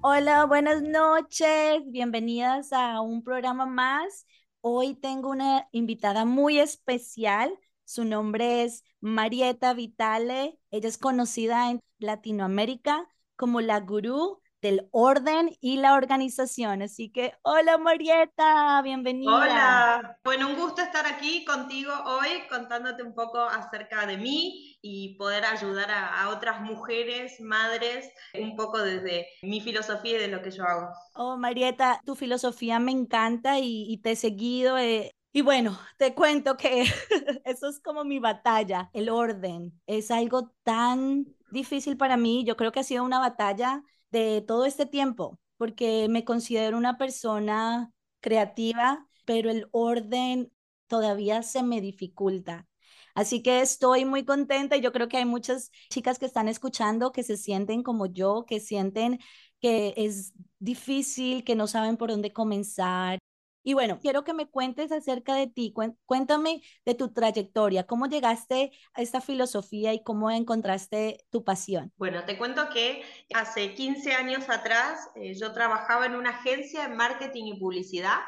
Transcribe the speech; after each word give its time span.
Hola, 0.00 0.44
buenas 0.46 0.82
noches, 0.82 1.82
bienvenidas 1.86 2.72
a 2.72 3.00
un 3.00 3.22
programa 3.22 3.66
más. 3.66 4.26
Hoy 4.60 4.94
tengo 4.94 5.30
una 5.30 5.68
invitada 5.72 6.24
muy 6.24 6.58
especial. 6.60 7.52
Su 7.84 8.04
nombre 8.04 8.64
es 8.64 8.84
Marieta 9.00 9.74
Vitale. 9.74 10.58
Ella 10.70 10.88
es 10.88 10.98
conocida 10.98 11.70
en 11.70 11.80
Latinoamérica 11.98 13.08
como 13.36 13.60
la 13.60 13.80
gurú 13.80 14.40
del 14.60 14.88
orden 14.90 15.50
y 15.60 15.76
la 15.76 15.94
organización. 15.94 16.82
Así 16.82 17.10
que, 17.10 17.34
hola 17.42 17.78
Marieta, 17.78 18.80
bienvenida. 18.82 19.32
Hola, 19.32 20.18
bueno, 20.24 20.48
un 20.48 20.56
gusto 20.56 20.82
estar 20.82 21.06
aquí 21.06 21.44
contigo 21.44 21.92
hoy 22.04 22.28
contándote 22.48 23.02
un 23.02 23.14
poco 23.14 23.38
acerca 23.38 24.06
de 24.06 24.16
mí 24.16 24.78
y 24.82 25.16
poder 25.16 25.44
ayudar 25.44 25.90
a, 25.90 26.28
otras 26.28 26.60
mujeres, 26.60 27.40
madres, 27.40 28.10
un 28.34 28.56
poco 28.56 28.82
desde 28.82 29.28
mi 29.42 29.60
filosofía 29.60 30.16
y 30.16 30.20
de 30.20 30.28
lo 30.28 30.42
que 30.42 30.50
yo 30.50 30.64
hago. 30.64 30.88
Oh, 31.14 31.36
Marieta, 31.36 32.00
tu 32.04 32.14
filosofía 32.14 32.78
me 32.78 32.92
encanta 32.92 33.58
y, 33.60 34.00
te 34.02 34.12
he 34.12 34.16
seguido. 34.16 34.76
Eh, 34.78 35.12
y 35.32 35.42
bueno, 35.42 35.78
te 35.96 36.14
cuento 36.14 36.56
que 36.56 36.82
eso 37.44 37.68
es 37.68 37.80
como 37.80 38.04
mi 38.04 38.18
batalla, 38.18 38.90
el 38.92 39.08
orden. 39.08 39.80
Es 39.86 40.10
algo 40.10 40.52
tan 40.64 41.26
difícil 41.50 41.96
para 41.96 42.16
mí. 42.16 42.44
Yo 42.44 42.56
creo 42.56 42.72
que 42.72 42.80
ha 42.80 42.84
sido 42.84 43.04
una 43.04 43.18
batalla 43.18 43.82
de 44.10 44.42
todo 44.42 44.64
este 44.66 44.86
tiempo, 44.86 45.38
porque 45.56 46.08
me 46.08 46.24
considero 46.24 46.76
una 46.78 46.98
persona 46.98 47.92
creativa, 48.20 49.06
pero 49.24 49.50
el 49.50 49.68
orden 49.72 50.52
todavía 50.86 51.42
se 51.42 51.62
me 51.62 51.80
dificulta. 51.80 52.66
Así 53.14 53.42
que 53.42 53.60
estoy 53.60 54.04
muy 54.04 54.24
contenta 54.24 54.76
y 54.76 54.80
yo 54.80 54.92
creo 54.92 55.08
que 55.08 55.16
hay 55.18 55.24
muchas 55.24 55.70
chicas 55.90 56.18
que 56.18 56.26
están 56.26 56.48
escuchando 56.48 57.12
que 57.12 57.22
se 57.24 57.36
sienten 57.36 57.82
como 57.82 58.06
yo, 58.06 58.44
que 58.46 58.60
sienten 58.60 59.18
que 59.60 59.92
es 59.96 60.32
difícil, 60.58 61.44
que 61.44 61.56
no 61.56 61.66
saben 61.66 61.96
por 61.96 62.10
dónde 62.10 62.32
comenzar, 62.32 63.18
y 63.62 63.74
bueno, 63.74 63.98
quiero 64.00 64.24
que 64.24 64.34
me 64.34 64.48
cuentes 64.48 64.92
acerca 64.92 65.34
de 65.34 65.46
ti, 65.46 65.74
cuéntame 66.06 66.62
de 66.84 66.94
tu 66.94 67.12
trayectoria, 67.12 67.86
cómo 67.86 68.06
llegaste 68.06 68.72
a 68.94 69.02
esta 69.02 69.20
filosofía 69.20 69.92
y 69.92 70.02
cómo 70.02 70.30
encontraste 70.30 71.24
tu 71.30 71.44
pasión. 71.44 71.92
Bueno, 71.96 72.24
te 72.24 72.38
cuento 72.38 72.68
que 72.70 73.02
hace 73.34 73.74
15 73.74 74.12
años 74.12 74.48
atrás 74.48 75.10
eh, 75.16 75.34
yo 75.34 75.52
trabajaba 75.52 76.06
en 76.06 76.14
una 76.14 76.30
agencia 76.30 76.88
de 76.88 76.94
marketing 76.94 77.44
y 77.44 77.58
publicidad 77.58 78.20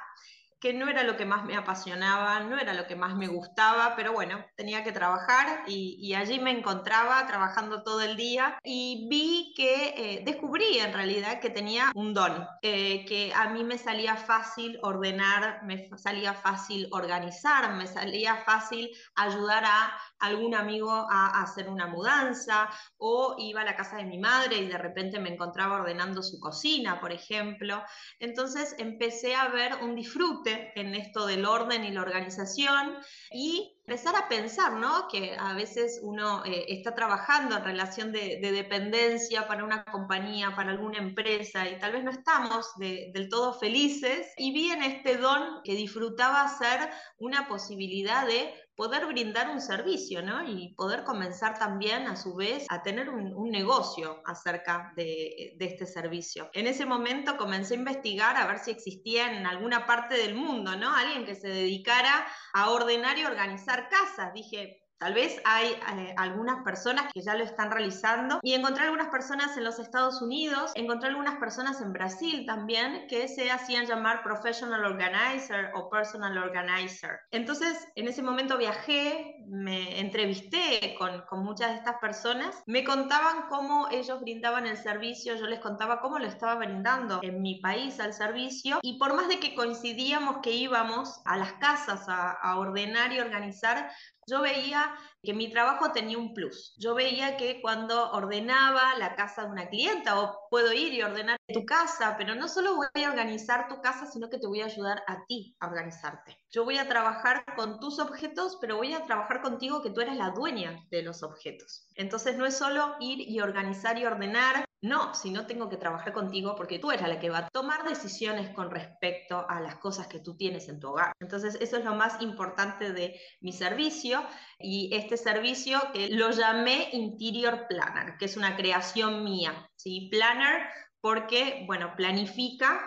que 0.61 0.75
no 0.75 0.89
era 0.89 1.05
lo 1.05 1.17
que 1.17 1.25
más 1.25 1.45
me 1.45 1.57
apasionaba, 1.57 2.41
no 2.41 2.59
era 2.59 2.75
lo 2.75 2.87
que 2.87 2.95
más 2.95 3.17
me 3.17 3.29
gustaba, 3.29 3.95
pero 3.97 4.13
bueno, 4.13 4.45
tenía 4.57 4.85
que 4.85 4.93
trabajar 4.93 5.65
y, 5.67 6.11
allí 6.21 6.39
me 6.41 6.51
encontraba 6.51 7.27
trabajando 7.27 7.83
todo 7.83 8.03
el 8.03 8.17
día 8.17 8.59
y 8.63 9.07
vi 9.09 9.55
que 9.57 9.95
eh, 9.97 10.23
descubrí 10.25 10.79
en 10.79 10.93
realidad 10.93 11.41
que 11.41 11.49
tenía 11.49 11.93
un 11.95 12.13
don, 12.13 12.47
eh, 12.63 13.07
que 13.07 13.33
a 13.35 13.49
mí 13.49 13.65
me 13.65 13.79
salía 13.79 14.17
fácil 14.17 14.79
ordenar, 14.83 15.63
me 15.65 15.89
salía 15.97 16.35
fácil 16.35 16.89
organizar, 16.91 17.73
me 17.75 17.87
salía 17.87 18.37
fácil 18.45 18.91
ayudar 19.15 19.65
a 19.65 19.97
algún 20.19 20.55
amigo 20.55 20.91
a, 20.91 21.41
hacer 21.43 21.69
una 21.69 21.87
mudanza 21.87 22.69
o 22.99 23.37
iba 23.39 23.63
a 23.63 23.65
la 23.65 23.77
casa 23.77 23.97
de 23.97 24.05
mi 24.05 24.19
madre 24.19 24.59
y 24.59 24.67
de 24.67 24.77
repente 24.77 25.19
me 25.21 25.33
encontraba 25.33 25.77
ordenando 25.77 26.23
su 26.23 26.39
cocina, 26.39 27.01
por 27.01 27.13
ejemplo. 27.13 27.83
Entonces 28.19 28.75
empecé 28.79 29.35
a 29.35 29.49
ver 29.49 29.77
un 29.83 29.95
disfrute 29.95 30.50
en 30.75 30.95
esto 30.95 31.27
del 31.27 31.45
orden 31.45 31.85
y 31.85 31.91
la 31.91 32.03
organización 32.03 32.97
y 33.33 33.77
empezar 33.87 34.15
a 34.15 34.29
pensar, 34.29 34.75
¿no? 34.75 35.09
Que 35.09 35.37
a 35.37 35.55
veces 35.55 36.01
uno 36.03 36.45
eh, 36.45 36.65
está 36.69 36.95
trabajando 36.95 37.57
en 37.57 37.65
relación 37.65 38.13
de, 38.13 38.39
dependencia 38.41 39.49
para 39.49 39.65
una 39.65 39.85
compañía, 39.85 40.55
para 40.55 40.71
alguna 40.71 40.99
empresa 40.99 41.69
y 41.69 41.79
tal 41.79 41.93
vez 41.93 42.05
no 42.05 42.11
estamos 42.11 42.67
del 42.79 43.29
todo 43.29 43.59
felices 43.59 44.33
y 44.37 44.53
vi 44.53 44.71
en 44.71 44.83
este 44.83 45.17
don 45.17 45.61
que 45.65 45.75
disfrutaba 45.75 46.49
ser 46.49 46.91
una 47.19 47.49
posibilidad 47.49 48.27
de 48.27 48.55
poder 48.81 49.05
brindar 49.05 49.51
un 49.51 49.61
servicio, 49.61 50.23
¿no? 50.23 50.43
Y 50.43 50.73
poder 50.75 51.05
comenzar 51.05 51.59
también, 51.59 52.07
a 52.07 52.17
su 52.17 52.35
vez, 52.35 52.65
a 52.71 52.83
tener 52.83 53.11
un, 53.11 53.51
negocio 53.51 54.23
acerca 54.25 54.95
de, 54.97 55.53
de, 55.59 55.67
este 55.67 55.85
servicio. 55.85 56.49
En 56.55 56.67
ese 56.67 56.87
momento 56.87 57.37
comencé 57.37 57.75
a 57.75 57.77
investigar 57.77 58.37
a 58.39 58.47
ver 58.47 58.59
si 58.59 58.71
existía 58.71 59.37
en 59.37 59.45
alguna 59.45 59.85
parte 59.85 60.17
del 60.17 60.35
mundo, 60.35 60.77
¿no? 60.77 60.97
Alguien 60.97 61.27
que 61.27 61.35
se 61.35 61.49
dedicara 61.49 62.27
a 62.55 62.71
ordenar 62.71 63.19
y 63.19 63.25
organizar 63.25 63.91
casas. 63.91 64.33
Dije, 64.33 64.80
Tal 65.01 65.15
vez 65.15 65.41
hay 65.47 65.69
eh, 65.69 66.15
algunas 66.19 66.63
personas 66.63 67.11
que 67.11 67.23
ya 67.23 67.35
lo 67.35 67.43
están 67.43 67.71
realizando 67.71 68.39
y 68.43 68.53
encontré 68.53 68.85
algunas 68.85 69.09
personas 69.09 69.57
en 69.57 69.65
los 69.65 69.79
Estados 69.79 70.21
Unidos, 70.21 70.73
encontré 70.75 71.09
algunas 71.09 71.39
personas 71.39 71.81
en 71.81 71.95
Brasil 71.95 72.45
también 72.45 73.07
que 73.09 73.27
se 73.27 73.51
hacían 73.51 73.87
llamar 73.87 74.23
professional 74.23 74.85
organizer 74.85 75.71
o 75.75 75.89
personal 75.89 76.37
organizer. 76.37 77.19
Entonces, 77.31 77.89
en 77.95 78.09
ese 78.09 78.21
momento 78.21 78.59
viajé, 78.59 79.37
me 79.49 80.01
entrevisté 80.01 80.95
con, 80.99 81.23
con 81.23 81.45
muchas 81.45 81.71
de 81.71 81.77
estas 81.77 81.97
personas, 81.97 82.63
me 82.67 82.85
contaban 82.85 83.49
cómo 83.49 83.89
ellos 83.91 84.21
brindaban 84.21 84.67
el 84.67 84.77
servicio, 84.77 85.35
yo 85.35 85.47
les 85.47 85.61
contaba 85.61 86.03
cómo 86.03 86.19
lo 86.19 86.27
estaba 86.27 86.57
brindando 86.57 87.21
en 87.23 87.41
mi 87.41 87.59
país 87.63 87.99
al 88.01 88.13
servicio 88.13 88.81
y 88.83 88.99
por 88.99 89.15
más 89.15 89.29
de 89.29 89.41
que 89.41 89.55
coincidíamos 89.55 90.41
que 90.43 90.51
íbamos 90.51 91.23
a 91.25 91.39
las 91.39 91.55
casas 91.55 92.07
a, 92.07 92.33
a 92.33 92.59
ordenar 92.59 93.15
y 93.15 93.21
organizar, 93.21 93.91
yo 94.27 94.43
veía 94.43 94.95
que 95.23 95.35
mi 95.35 95.51
trabajo 95.51 95.93
tenía 95.93 96.19
un 96.19 96.33
plus. 96.35 96.75
Yo 96.79 96.95
veía 96.95 97.37
que 97.37 97.61
cuando 97.61 98.11
ordenaba 98.13 98.97
la 98.97 99.15
casa 99.17 99.45
de 99.45 99.51
una 99.51 99.69
clienta, 99.69 100.21
o 100.21 100.49
puedo 100.51 100.73
ir 100.73 100.93
y 100.95 101.03
ordenar 101.03 101.37
tu 101.53 101.67
casa, 101.67 102.15
pero 102.17 102.35
no 102.35 102.49
solo 102.49 102.77
voy 102.77 103.05
a 103.05 103.11
organizar 103.11 103.69
tu 103.69 103.81
casa, 103.81 104.07
sino 104.07 104.31
que 104.31 104.39
te 104.39 104.47
voy 104.47 104.61
a 104.61 104.67
ayudar 104.67 105.03
a 105.07 105.25
ti 105.27 105.57
a 105.61 105.67
organizarte. 105.67 106.37
Yo 106.51 106.65
voy 106.65 106.79
a 106.79 106.89
trabajar 106.89 107.45
con 107.57 107.81
tus 107.81 107.99
objetos, 107.99 108.59
pero 108.61 108.77
voy 108.77 108.95
a 108.95 109.05
trabajar 109.05 109.43
contigo 109.43 109.83
que 109.83 109.91
tú 109.91 110.01
eres 110.01 110.17
la 110.17 110.31
dueña 110.31 110.79
de 110.91 111.03
los 111.03 111.23
objetos. 111.23 111.89
Entonces 111.95 112.37
no 112.37 112.47
es 112.47 112.57
solo 112.57 112.97
ir 113.01 113.21
y 113.21 113.41
organizar 113.41 113.99
y 113.99 114.07
ordenar, 114.07 114.65
no, 114.83 115.15
si 115.15 115.31
no 115.31 115.47
tengo 115.47 115.69
que 115.69 115.77
trabajar 115.77 116.13
contigo 116.13 116.55
porque 116.57 116.79
tú 116.79 116.91
eres 116.91 117.07
la 117.07 117.21
que 117.21 117.29
va 117.29 117.39
a 117.39 117.49
tomar 117.51 117.87
decisiones 117.87 118.49
con 118.51 118.71
respecto 118.71 119.45
a 119.49 119.61
las 119.61 119.77
cosas 119.77 120.07
que 120.07 120.21
tú 120.21 120.37
tienes 120.37 120.69
en 120.69 120.81
tu 120.81 120.89
hogar. 120.89 121.13
Entonces, 121.21 121.59
eso 121.61 121.77
es 121.77 121.85
lo 121.85 121.95
más 121.95 122.23
importante 122.23 122.93
de 122.93 123.21
mi 123.41 123.53
servicio 123.53 124.25
y 124.59 124.91
este 124.95 125.17
servicio 125.17 125.81
que 125.93 126.09
lo 126.09 126.31
llamé 126.31 126.89
Interior 126.93 127.67
Planner, 127.69 128.17
que 128.19 128.25
es 128.25 128.37
una 128.37 128.57
creación 128.57 129.23
mía. 129.25 129.69
¿sí? 129.77 130.09
Planner 130.11 130.63
porque, 131.01 131.65
bueno, 131.67 131.95
planifica 131.97 132.81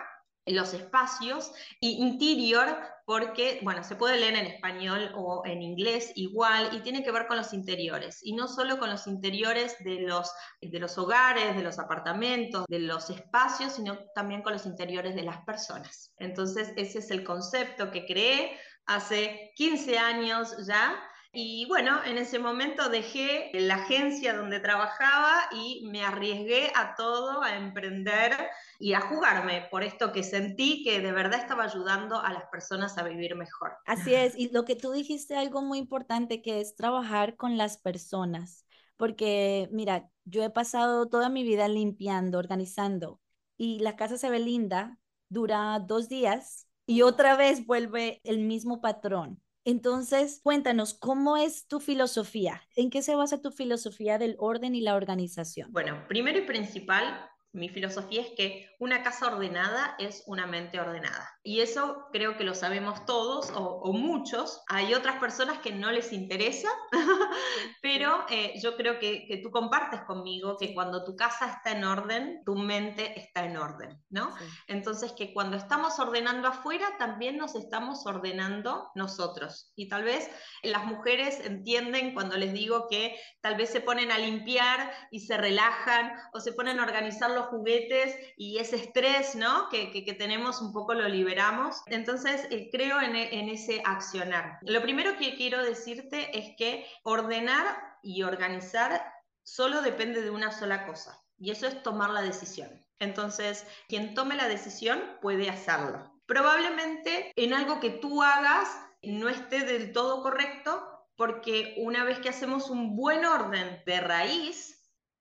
los 0.46 0.74
espacios 0.74 1.52
y 1.80 2.02
interior 2.02 2.76
porque, 3.06 3.60
bueno, 3.62 3.84
se 3.84 3.96
puede 3.96 4.18
leer 4.18 4.34
en 4.36 4.46
español 4.46 5.12
o 5.14 5.42
en 5.44 5.62
inglés 5.62 6.12
igual 6.14 6.70
y 6.72 6.80
tiene 6.80 7.02
que 7.02 7.12
ver 7.12 7.26
con 7.26 7.36
los 7.36 7.52
interiores 7.52 8.20
y 8.22 8.34
no 8.34 8.48
solo 8.48 8.78
con 8.78 8.90
los 8.90 9.06
interiores 9.06 9.76
de 9.84 10.00
los, 10.00 10.30
de 10.60 10.78
los 10.78 10.96
hogares, 10.96 11.56
de 11.56 11.62
los 11.62 11.78
apartamentos, 11.78 12.64
de 12.68 12.78
los 12.78 13.10
espacios, 13.10 13.74
sino 13.74 13.98
también 14.14 14.42
con 14.42 14.52
los 14.52 14.66
interiores 14.66 15.14
de 15.14 15.22
las 15.22 15.44
personas. 15.44 16.12
Entonces, 16.18 16.72
ese 16.76 16.98
es 16.98 17.10
el 17.10 17.24
concepto 17.24 17.90
que 17.90 18.06
creé 18.06 18.58
hace 18.86 19.52
15 19.56 19.98
años 19.98 20.66
ya 20.66 20.98
y 21.34 21.66
bueno, 21.66 22.02
en 22.04 22.16
ese 22.16 22.38
momento 22.38 22.88
dejé 22.88 23.50
la 23.54 23.74
agencia 23.74 24.34
donde 24.34 24.60
trabajaba 24.60 25.48
y 25.52 25.86
me 25.90 26.04
arriesgué 26.04 26.70
a 26.74 26.94
todo, 26.94 27.42
a 27.42 27.56
emprender 27.56 28.32
y 28.78 28.92
a 28.92 29.00
jugarme 29.00 29.66
por 29.70 29.82
esto 29.82 30.12
que 30.12 30.22
sentí 30.22 30.82
que 30.84 31.00
de 31.00 31.12
verdad 31.12 31.40
estaba 31.40 31.64
ayudando 31.64 32.20
a 32.20 32.32
las 32.32 32.44
personas 32.46 32.96
a 32.98 33.02
vivir 33.02 33.34
mejor. 33.34 33.72
Así 33.86 34.14
es, 34.14 34.36
y 34.36 34.50
lo 34.50 34.64
que 34.64 34.76
tú 34.76 34.92
dijiste 34.92 35.36
algo 35.36 35.60
muy 35.60 35.78
importante 35.78 36.40
que 36.40 36.60
es 36.60 36.76
trabajar 36.76 37.36
con 37.36 37.56
las 37.56 37.78
personas, 37.78 38.64
porque 38.96 39.68
mira, 39.72 40.08
yo 40.24 40.42
he 40.42 40.50
pasado 40.50 41.08
toda 41.08 41.28
mi 41.28 41.42
vida 41.42 41.68
limpiando, 41.68 42.38
organizando 42.38 43.20
y 43.56 43.80
la 43.80 43.96
casa 43.96 44.18
se 44.18 44.30
ve 44.30 44.38
linda, 44.38 44.98
dura 45.28 45.78
dos 45.80 46.08
días 46.08 46.66
y 46.86 47.02
otra 47.02 47.36
vez 47.36 47.66
vuelve 47.66 48.20
el 48.24 48.38
mismo 48.38 48.80
patrón. 48.80 49.43
Entonces, 49.64 50.40
cuéntanos, 50.42 50.92
¿cómo 50.92 51.38
es 51.38 51.66
tu 51.66 51.80
filosofía? 51.80 52.62
¿En 52.76 52.90
qué 52.90 53.00
se 53.00 53.14
basa 53.14 53.40
tu 53.40 53.50
filosofía 53.50 54.18
del 54.18 54.36
orden 54.38 54.74
y 54.74 54.82
la 54.82 54.94
organización? 54.94 55.72
Bueno, 55.72 56.04
primero 56.06 56.38
y 56.38 56.42
principal, 56.42 57.30
mi 57.54 57.68
filosofía 57.68 58.22
es 58.22 58.32
que 58.36 58.68
una 58.80 59.02
casa 59.02 59.28
ordenada 59.28 59.94
es 59.98 60.24
una 60.26 60.46
mente 60.46 60.80
ordenada. 60.80 61.30
Y 61.42 61.60
eso 61.60 62.06
creo 62.12 62.36
que 62.36 62.44
lo 62.44 62.54
sabemos 62.54 63.06
todos 63.06 63.50
o, 63.54 63.92
muchos. 63.92 64.62
Hay 64.68 64.92
otras 64.92 65.20
personas 65.20 65.58
que 65.58 65.72
no 65.72 65.92
les 65.92 66.12
interesa, 66.12 66.68
pero 67.82 68.26
eh, 68.28 68.54
yo 68.60 68.76
creo 68.76 68.98
que, 68.98 69.26
que, 69.26 69.38
tú 69.38 69.50
compartes 69.50 70.00
conmigo 70.02 70.56
que 70.58 70.74
cuando 70.74 71.04
tu 71.04 71.14
casa 71.16 71.46
está 71.46 71.76
en 71.76 71.84
orden, 71.84 72.42
tu 72.44 72.56
mente 72.56 73.18
está 73.18 73.44
en 73.44 73.56
orden, 73.56 74.02
¿no? 74.10 74.34
Entonces 74.66 75.12
que 75.12 75.32
cuando 75.32 75.56
estamos 75.56 75.98
ordenando 76.00 76.48
afuera, 76.48 76.86
también 76.98 77.36
nos 77.36 77.54
estamos 77.54 78.04
ordenando 78.04 78.90
nosotros. 78.94 79.72
Y 79.76 79.88
tal 79.88 80.02
vez 80.02 80.28
las 80.62 80.84
mujeres 80.86 81.40
entienden 81.44 82.14
cuando 82.14 82.36
les 82.36 82.52
digo 82.52 82.88
que 82.88 83.16
tal 83.40 83.56
vez 83.56 83.70
se 83.70 83.80
ponen 83.80 84.10
a 84.10 84.18
limpiar 84.18 84.92
y 85.10 85.20
se 85.20 85.36
relajan 85.36 86.14
o 86.32 86.40
se 86.40 86.52
ponen 86.52 86.80
a 86.80 86.84
organizar 86.84 87.30
los 87.30 87.43
juguetes 87.44 88.16
y 88.36 88.58
ese 88.58 88.76
estrés, 88.76 89.34
¿no? 89.34 89.68
Que, 89.68 89.90
que, 89.90 90.12
tenemos 90.14 90.60
un 90.60 90.72
poco 90.72 90.94
lo 90.94 91.08
liberamos. 91.08 91.82
Entonces, 91.86 92.46
eh, 92.50 92.68
creo 92.70 93.00
en, 93.00 93.16
en 93.16 93.48
ese 93.48 93.82
accionar. 93.84 94.58
Lo 94.62 94.82
primero 94.82 95.16
que 95.16 95.36
quiero 95.36 95.62
decirte 95.62 96.38
es 96.38 96.56
que 96.56 96.86
ordenar 97.02 97.64
y 98.02 98.22
organizar 98.22 99.04
solo 99.42 99.82
depende 99.82 100.22
de 100.22 100.30
una 100.30 100.50
sola 100.52 100.86
cosa, 100.86 101.22
y 101.38 101.50
eso 101.50 101.66
es 101.66 101.82
tomar 101.82 102.10
la 102.10 102.22
decisión. 102.22 102.68
Entonces, 102.98 103.66
quien 103.88 104.14
tome 104.14 104.36
la 104.36 104.48
decisión 104.48 105.00
puede 105.20 105.50
hacerlo. 105.50 106.12
Probablemente 106.26 107.32
en 107.36 107.52
algo 107.52 107.80
que 107.80 107.90
tú 107.90 108.22
hagas 108.22 108.68
no 109.02 109.28
esté 109.28 109.64
del 109.64 109.92
todo 109.92 110.22
correcto, 110.22 110.88
porque 111.16 111.74
una 111.78 112.04
vez 112.04 112.18
que 112.18 112.28
hacemos 112.28 112.70
un 112.70 112.96
buen 112.96 113.24
orden 113.24 113.82
de 113.86 114.00
raíz, 114.00 114.73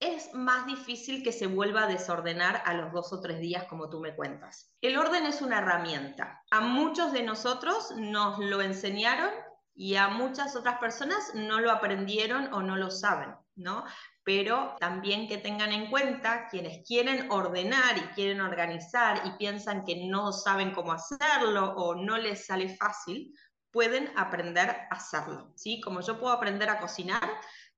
es 0.03 0.33
más 0.33 0.65
difícil 0.65 1.23
que 1.23 1.31
se 1.31 1.47
vuelva 1.47 1.83
a 1.83 1.87
desordenar 1.87 2.61
a 2.65 2.73
los 2.73 2.91
dos 2.91 3.13
o 3.13 3.21
tres 3.21 3.39
días 3.39 3.63
como 3.65 3.89
tú 3.89 3.99
me 3.99 4.15
cuentas. 4.15 4.75
El 4.81 4.97
orden 4.97 5.25
es 5.25 5.41
una 5.41 5.59
herramienta. 5.59 6.41
A 6.51 6.61
muchos 6.61 7.13
de 7.13 7.23
nosotros 7.23 7.91
nos 7.95 8.39
lo 8.39 8.61
enseñaron 8.61 9.29
y 9.75 9.95
a 9.95 10.09
muchas 10.09 10.55
otras 10.55 10.77
personas 10.79 11.31
no 11.33 11.59
lo 11.59 11.71
aprendieron 11.71 12.53
o 12.53 12.61
no 12.61 12.75
lo 12.75 12.91
saben, 12.91 13.33
¿no? 13.55 13.85
Pero 14.23 14.75
también 14.79 15.27
que 15.27 15.37
tengan 15.37 15.71
en 15.71 15.89
cuenta 15.89 16.47
quienes 16.49 16.85
quieren 16.85 17.31
ordenar 17.31 17.97
y 17.97 18.13
quieren 18.13 18.41
organizar 18.41 19.21
y 19.25 19.31
piensan 19.37 19.83
que 19.83 20.05
no 20.07 20.31
saben 20.31 20.73
cómo 20.73 20.93
hacerlo 20.93 21.73
o 21.75 21.95
no 21.95 22.17
les 22.17 22.45
sale 22.45 22.75
fácil, 22.75 23.33
pueden 23.71 24.11
aprender 24.15 24.69
a 24.69 24.95
hacerlo, 24.95 25.51
¿sí? 25.55 25.81
Como 25.81 26.01
yo 26.01 26.19
puedo 26.19 26.31
aprender 26.31 26.69
a 26.69 26.79
cocinar, 26.79 27.27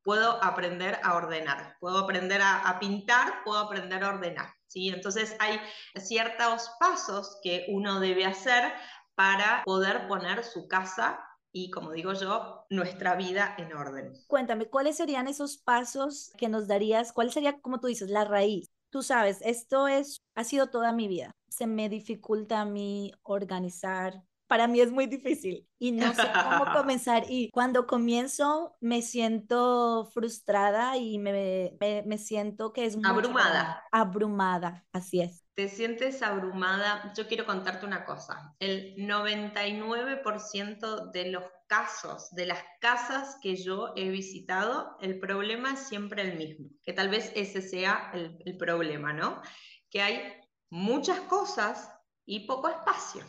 puedo 0.06 0.42
aprender 0.42 1.00
a 1.04 1.16
ordenar, 1.16 1.76
puedo 1.80 1.98
aprender 1.98 2.40
a, 2.42 2.78
pintar, 2.80 3.44
puedo 3.44 3.60
aprender 3.60 4.04
a 4.04 4.10
ordenar. 4.10 4.54
¿sí? 4.68 4.90
Entonces 4.90 5.36
hay 5.40 5.60
ciertos 5.96 6.72
pasos 6.80 7.40
que 7.44 7.66
uno 7.70 8.00
debe 8.00 8.26
hacer 8.26 8.72
para 9.16 9.64
poder 9.66 10.08
poner 10.08 10.44
su 10.44 10.68
casa 10.68 11.20
y, 11.52 11.72
como 11.72 11.92
digo 11.92 12.14
yo, 12.14 12.66
nuestra 12.70 13.16
vida 13.16 13.56
en 13.58 13.74
orden. 13.74 14.14
Cuéntame, 14.28 14.68
¿cuáles 14.68 14.98
serían 14.98 15.28
esos 15.28 15.58
pasos 15.58 16.32
que 16.38 16.50
nos 16.50 16.68
darías? 16.68 17.12
¿Cuál 17.12 17.32
sería, 17.32 17.60
como 17.60 17.80
tú 17.80 17.88
dices, 17.88 18.10
la 18.10 18.26
raíz? 18.26 18.70
Tú 18.92 19.02
sabes, 19.02 19.40
esto 19.42 19.88
es, 19.88 20.22
ha 20.36 20.44
sido 20.44 20.68
toda 20.68 20.92
mi 20.92 21.08
vida. 21.08 21.32
Se 21.50 21.66
me 21.66 21.90
dificulta 21.90 22.62
a 22.62 22.66
mí 22.66 23.12
organizar, 23.24 24.24
para 24.48 24.68
mí 24.68 24.80
es 24.80 24.92
muy 24.92 25.08
difícil 25.08 25.68
y 25.80 25.92
no 25.92 26.14
sé 26.14 26.22
cómo 26.34 26.66
comenzar. 26.74 27.24
Y 27.30 27.50
cuando 27.52 27.88
comienzo 27.88 28.76
me 28.80 29.02
siento 29.02 30.10
frustrada 30.14 30.98
y 30.98 31.18
me, 31.20 31.76
me, 32.06 32.18
siento 32.18 32.72
que 32.74 32.86
es... 32.86 32.98
Abrumada. 33.04 33.84
Abrumada, 33.92 34.86
así 34.92 35.22
es. 35.22 35.44
Te 35.56 35.70
sientes 35.70 36.22
abrumada. 36.22 37.14
Yo 37.16 37.28
quiero 37.28 37.46
contarte 37.46 37.86
una 37.86 38.04
cosa. 38.06 38.56
El 38.60 38.96
99% 38.98 41.12
de 41.12 41.32
los 41.32 41.44
casos, 41.68 42.30
de 42.32 42.46
las 42.46 42.60
casas 42.80 43.38
que 43.42 43.56
yo 43.56 43.94
he 43.96 44.10
visitado, 44.10 44.98
el 45.02 45.20
problema 45.20 45.74
es 45.74 45.80
siempre 45.80 46.22
el 46.22 46.38
mismo. 46.38 46.70
Que 46.84 46.94
tal 46.94 47.10
vez 47.10 47.32
ese 47.36 47.62
sea 47.62 48.12
el, 48.14 48.38
el 48.46 48.58
problema, 48.58 49.14
¿no? 49.14 49.42
Que 49.90 50.02
hay 50.02 50.22
muchas 50.70 51.20
cosas 51.22 51.90
y 52.26 52.48
poco 52.48 52.70
espacio. 52.70 53.24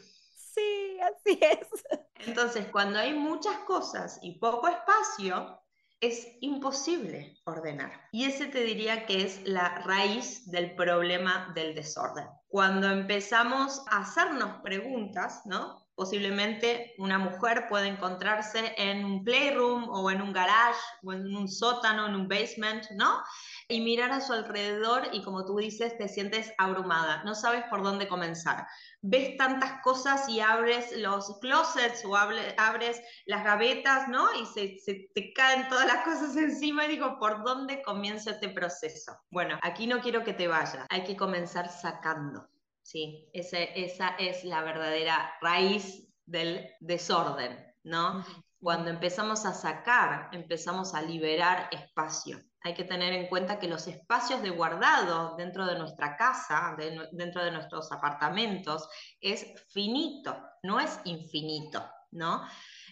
Entonces, 2.26 2.67
cuando 2.73 2.99
hay 2.99 3.14
muchas 3.14 3.58
cosas 3.61 4.19
y 4.23 4.38
poco 4.38 4.69
espacio, 4.69 5.61
es 6.00 6.28
imposible 6.40 7.38
ordenar. 7.44 8.08
Y 8.12 8.25
ese 8.25 8.46
te 8.46 8.62
diría 8.62 9.06
que 9.06 9.23
es 9.23 9.46
la 9.46 9.81
raíz 9.81 10.50
del 10.50 10.75
problema 10.75 11.52
del 11.55 11.75
desorden. 11.75 12.26
Cuando 12.49 12.88
empezamos 12.88 13.82
a 13.90 14.00
hacernos 14.00 14.61
preguntas, 14.62 15.43
¿no? 15.46 15.85
Posiblemente 15.96 16.94
una 16.98 17.19
mujer 17.19 17.66
puede 17.69 17.88
encontrarse 17.88 18.75
en 18.76 19.04
un 19.04 19.25
playroom 19.25 19.88
o 19.88 20.10
en 20.10 20.22
un 20.22 20.32
garage 20.32 20.78
o 21.02 21.12
en 21.12 21.34
un 21.34 21.48
sótano, 21.48 22.06
en 22.06 22.14
un 22.14 22.28
basement, 22.28 22.84
¿no? 22.93 23.22
Y 23.69 23.81
mirar 23.81 24.12
a 24.12 24.20
su 24.20 24.32
alrededor 24.32 25.08
y 25.12 25.22
como 25.22 25.44
tú 25.44 25.56
dices, 25.56 25.96
te 25.98 26.08
sientes 26.08 26.52
abrumada, 26.58 27.25
no 27.25 27.34
sabes 27.34 27.64
por 27.70 27.82
dónde 27.82 28.06
comenzar 28.06 28.66
ves 29.08 29.37
tantas 29.37 29.81
cosas 29.82 30.28
y 30.28 30.40
abres 30.40 30.96
los 30.96 31.38
closets 31.40 32.04
o 32.04 32.16
abres 32.16 33.00
las 33.26 33.44
gavetas, 33.44 34.08
¿no? 34.08 34.26
Y 34.34 34.46
se, 34.46 35.08
te 35.14 35.32
caen 35.32 35.69
todas 35.69 35.87
las 35.87 36.04
cosas 36.04 36.37
encima 36.37 36.84
y 36.84 36.88
digo, 36.88 37.19
¿por 37.19 37.44
dónde 37.44 37.82
comienzo 37.82 38.31
este 38.31 38.48
proceso? 38.48 39.16
Bueno, 39.31 39.58
aquí 39.62 39.87
no 39.87 40.00
quiero 40.00 40.25
que 40.25 40.32
te 40.32 40.48
vayas, 40.48 40.87
hay 40.88 41.04
que 41.04 41.16
comenzar 41.16 41.69
sacando, 41.69 42.48
¿sí? 42.86 43.28
esa 43.32 44.08
es 44.18 44.44
la 44.44 44.62
verdadera 44.62 45.32
raíz 45.40 46.08
del 46.24 46.70
desorden, 46.80 47.56
¿no? 47.84 48.24
Cuando 48.58 48.90
empezamos 48.90 49.44
a 49.44 49.52
sacar, 49.52 50.30
empezamos 50.32 50.94
a 50.94 51.02
liberar 51.02 51.68
espacio 51.70 52.40
hay 52.66 52.74
que 52.74 52.82
tener 52.82 53.12
en 53.12 53.28
cuenta 53.28 53.60
que 53.60 53.68
los 53.68 53.86
espacios 53.86 54.42
de 54.42 54.50
guardado 54.50 55.36
dentro 55.36 55.66
de 55.66 55.78
nuestra 55.78 56.16
casa, 56.16 56.76
dentro 57.12 57.44
de 57.44 57.52
nuestros 57.52 57.92
apartamentos, 57.92 58.88
es 59.20 59.46
finito, 59.68 60.36
no 60.64 60.80
es 60.80 60.98
infinito, 61.04 61.88
¿no? 62.10 62.42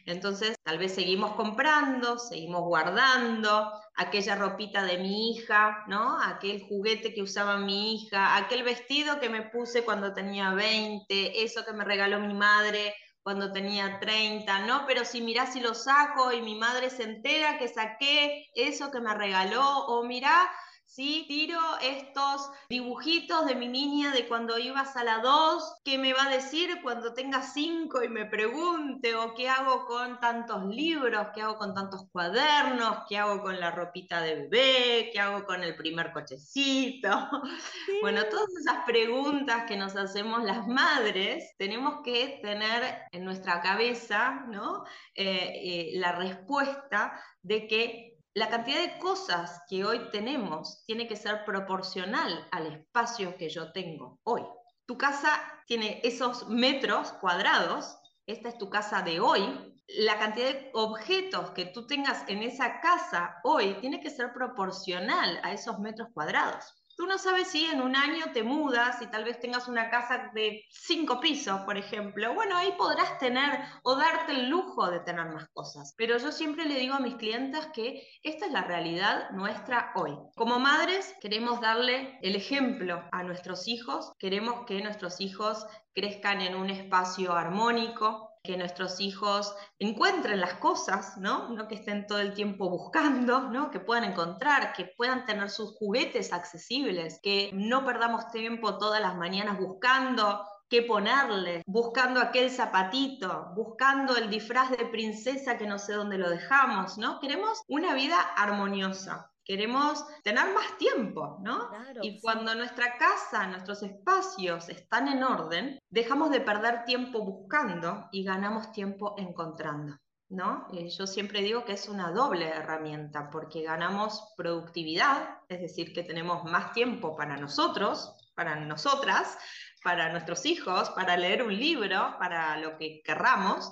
Entonces, 0.07 0.57
tal 0.63 0.79
vez 0.79 0.95
seguimos 0.95 1.33
comprando, 1.33 2.19
seguimos 2.19 2.63
guardando 2.63 3.73
aquella 3.97 4.37
ropita 4.37 4.85
de 4.85 4.99
mi 4.99 5.31
hija, 5.31 5.85
¿no? 5.87 6.21
Aquel 6.21 6.63
juguete 6.69 7.15
que 7.15 7.23
usaba 7.23 7.57
mi 7.57 7.95
hija, 7.95 8.37
aquel 8.37 8.63
vestido 8.65 9.19
que 9.19 9.31
me 9.31 9.43
puse 9.43 9.83
cuando 9.85 10.13
tenía 10.13 10.53
20, 10.53 11.43
eso 11.43 11.65
que 11.65 11.73
me 11.73 11.85
regaló 11.85 12.21
mi 12.21 12.35
madre 12.35 12.95
cuando 13.23 13.53
tenía 13.53 13.99
30, 13.99 14.67
¿no? 14.67 14.85
Pero 14.87 15.07
si 15.07 15.23
mirá 15.23 15.47
si 15.47 15.61
lo 15.61 15.73
saco 15.75 16.31
y 16.33 16.43
mi 16.43 16.57
madre 16.57 16.91
se 16.91 17.05
entera 17.05 17.59
que 17.59 17.69
saqué 17.69 18.47
eso 18.55 18.91
que 18.91 19.01
me 19.01 19.15
regaló, 19.15 19.87
o 19.87 20.05
mirá 20.05 20.51
¿sí? 20.87 21.25
Tiro 21.29 21.59
estos 21.83 22.51
dibujitos 22.69 23.47
de 23.47 23.55
mi 23.55 23.69
niña 23.69 24.13
de 24.13 24.27
cuando 24.29 24.59
ibas 24.59 24.97
a 24.97 25.05
la 25.05 25.19
2, 25.19 25.81
¿qué 25.85 25.99
me 25.99 26.13
va 26.13 26.25
a 26.25 26.31
decir 26.31 26.81
cuando 26.83 27.15
tenga 27.15 27.43
5 27.43 28.03
y 28.03 28.09
me 28.09 28.27
pregunte? 28.27 29.15
¿O 29.17 29.35
qué 29.35 29.49
hago 29.49 29.87
con 29.87 30.21
tantos 30.21 30.65
libros? 30.67 31.29
¿Qué 31.35 31.43
hago 31.43 31.57
con 31.57 31.75
tantos 31.75 32.07
cuadernos? 32.13 32.99
¿Qué 33.09 33.19
hago 33.19 33.43
con 33.43 33.59
la 33.59 33.71
ropita 33.71 34.21
de 34.21 34.35
bebé? 34.35 35.11
¿Qué 35.13 35.21
hago 35.21 35.45
con 35.45 35.63
el 35.63 35.77
primer 35.77 36.13
cochecito? 36.13 37.11
Bueno, 38.01 38.23
todas 38.31 38.49
esas 38.61 38.85
preguntas 38.85 39.65
que 39.67 39.77
nos 39.77 39.97
hacemos 39.97 40.43
las 40.45 40.67
madres, 40.67 41.55
tenemos 41.57 42.03
que 42.05 42.41
tener 42.43 43.03
en 43.13 43.25
nuestra 43.25 43.61
cabeza, 43.61 44.45
¿no? 44.49 44.85
Eh, 45.15 45.53
eh, 45.65 45.91
la 45.95 46.13
respuesta 46.13 47.19
de 47.43 47.67
que 47.67 48.14
la 48.35 48.49
cantidad 48.49 48.81
de 48.81 48.99
cosas 48.99 49.63
que 49.69 49.85
hoy 49.85 50.11
tenemos 50.11 50.85
tiene 50.87 51.07
que 51.07 51.15
ser 51.15 51.45
proporcional 51.45 52.49
al 52.51 52.67
espacio 52.67 53.37
que 53.37 53.49
yo 53.49 53.71
tengo 53.71 54.19
hoy. 54.25 54.43
Tu 54.87 54.99
casa 54.99 55.41
tiene 55.67 56.01
esos 56.03 56.49
metros 56.49 57.13
cuadrados, 57.13 57.97
esta 58.27 58.49
es 58.49 58.59
tu 58.59 58.69
casa 58.69 59.03
de 59.03 59.21
hoy, 59.21 59.75
la 59.87 60.19
cantidad 60.19 60.49
de 60.49 60.71
objetos 60.75 61.51
que 61.51 61.67
tú 61.67 61.87
tengas 61.87 62.29
en 62.29 62.43
esa 62.43 62.81
casa 62.81 63.37
hoy 63.45 63.75
tiene 63.81 64.01
que 64.01 64.11
ser 64.11 64.33
proporcional 64.33 65.39
a 65.45 65.53
esos 65.53 65.79
metros 65.79 66.09
cuadrados. 66.13 66.84
Tú 66.97 67.07
no 67.07 67.19
sabes 67.19 67.49
si 67.49 67.65
en 67.67 67.81
un 67.81 67.97
año 67.97 68.27
te 68.33 68.43
mudas 68.43 69.03
y 69.03 69.07
tal 69.07 69.25
vez 69.25 69.41
tengas 69.41 69.69
una 69.69 69.91
casa 69.91 70.31
de 70.35 70.65
cinco 70.71 71.21
pisos, 71.21 71.61
por 71.63 71.77
ejemplo. 71.77 72.35
Bueno, 72.35 72.57
ahí 72.57 72.73
podrás 72.79 73.19
tener 73.19 73.61
o 73.83 73.97
darte 73.97 74.33
el 74.33 74.49
lujo 74.49 74.91
de 74.91 75.01
tener 75.01 75.27
más 75.27 75.49
cosas. 75.53 75.95
Pero 75.97 76.19
yo 76.19 76.31
siempre 76.31 76.65
le 76.67 76.79
digo 76.79 76.95
a 76.95 77.01
mis 77.01 77.17
clientes 77.17 77.67
que 77.75 78.07
esta 78.23 78.47
es 78.47 78.53
la 78.53 78.63
realidad 78.63 79.31
nuestra 79.31 79.93
hoy. 79.97 80.17
Como 80.37 80.59
madres 80.59 81.15
queremos 81.21 81.61
darle 81.61 82.19
el 82.23 82.37
ejemplo 82.37 83.03
a 83.11 83.23
nuestros 83.23 83.67
hijos, 83.69 84.13
queremos 84.19 84.65
que 84.67 84.83
nuestros 84.83 85.21
hijos 85.21 85.67
crezcan 85.95 86.41
en 86.41 86.55
un 86.55 86.71
espacio 86.71 87.33
armónico, 87.33 88.34
que 88.45 88.59
nuestros 88.59 89.01
hijos 89.01 89.57
encuentren 89.79 90.39
las 90.39 90.55
cosas, 90.55 91.17
¿no? 91.17 91.49
No 91.49 91.67
que 91.67 91.77
estén 91.77 92.07
todo 92.07 92.21
el 92.21 92.35
tiempo 92.35 92.69
buscando, 92.69 93.49
¿no? 93.51 93.71
Que 93.71 93.81
puedan 93.81 94.05
encontrar, 94.05 94.75
que 94.75 94.93
puedan 94.97 95.25
tener 95.25 95.49
sus 95.49 95.75
juguetes 95.79 96.31
accesibles, 96.31 97.19
que 97.23 97.51
no 97.55 97.87
perdamos 97.87 98.31
tiempo 98.31 98.77
todas 98.77 99.01
las 99.01 99.17
mañanas 99.17 99.59
buscando 99.59 100.47
qué 100.69 100.83
ponerle, 100.83 101.63
buscando 101.67 102.21
aquel 102.21 102.51
zapatito, 102.51 103.53
buscando 103.55 104.17
el 104.17 104.29
disfraz 104.29 104.71
de 104.71 104.85
princesa 104.87 105.57
que 105.57 105.67
no 105.67 105.79
sé 105.79 105.95
dónde 105.95 106.19
lo 106.19 106.29
dejamos, 106.29 106.99
¿no? 106.99 107.21
Queremos 107.21 107.63
una 107.67 107.95
vida 107.95 108.21
armoniosa. 108.37 109.34
Queremos 109.45 110.05
tener 110.23 110.55
más 110.55 110.79
tiempo, 110.79 111.39
¿no? 111.43 111.71
y 112.03 112.21
cuando 112.21 112.55
nuestra 112.55 112.97
casa, 112.97 113.47
nuestros 113.47 113.83
espacios 113.83 114.69
están 114.71 115.09
en 115.09 115.23
orden, 115.23 115.79
dejamos 115.91 116.31
de 116.31 116.41
perder 116.41 116.85
tiempo 116.85 117.23
buscando 117.25 118.09
y 118.11 118.25
ganamos 118.25 118.73
tiempo 118.73 119.15
encontrando. 119.19 119.97
¿No? 120.31 120.67
Eh, 120.73 120.89
yo 120.89 121.07
siempre 121.07 121.43
digo 121.43 121.65
que 121.65 121.75
es 121.75 121.87
una 121.89 122.11
doble 122.11 122.49
herramienta 122.49 123.31
porque 123.31 123.63
ganamos 123.63 124.33
productividad, 124.37 125.39
es 125.49 125.61
decir, 125.61 125.93
que 125.93 126.03
tenemos 126.03 126.45
más 126.45 126.73
tiempo 126.73 127.15
para 127.15 127.37
nosotros, 127.37 128.33
para 128.35 128.57
nosotras, 128.57 129.39
para 129.85 130.11
nuestros 130.11 130.47
hijos, 130.47 130.91
para 130.91 131.17
leer 131.17 131.43
un 131.43 131.55
libro, 131.55 132.17
para 132.19 132.57
lo 132.57 132.79
que 132.79 133.03
querramos. 133.05 133.71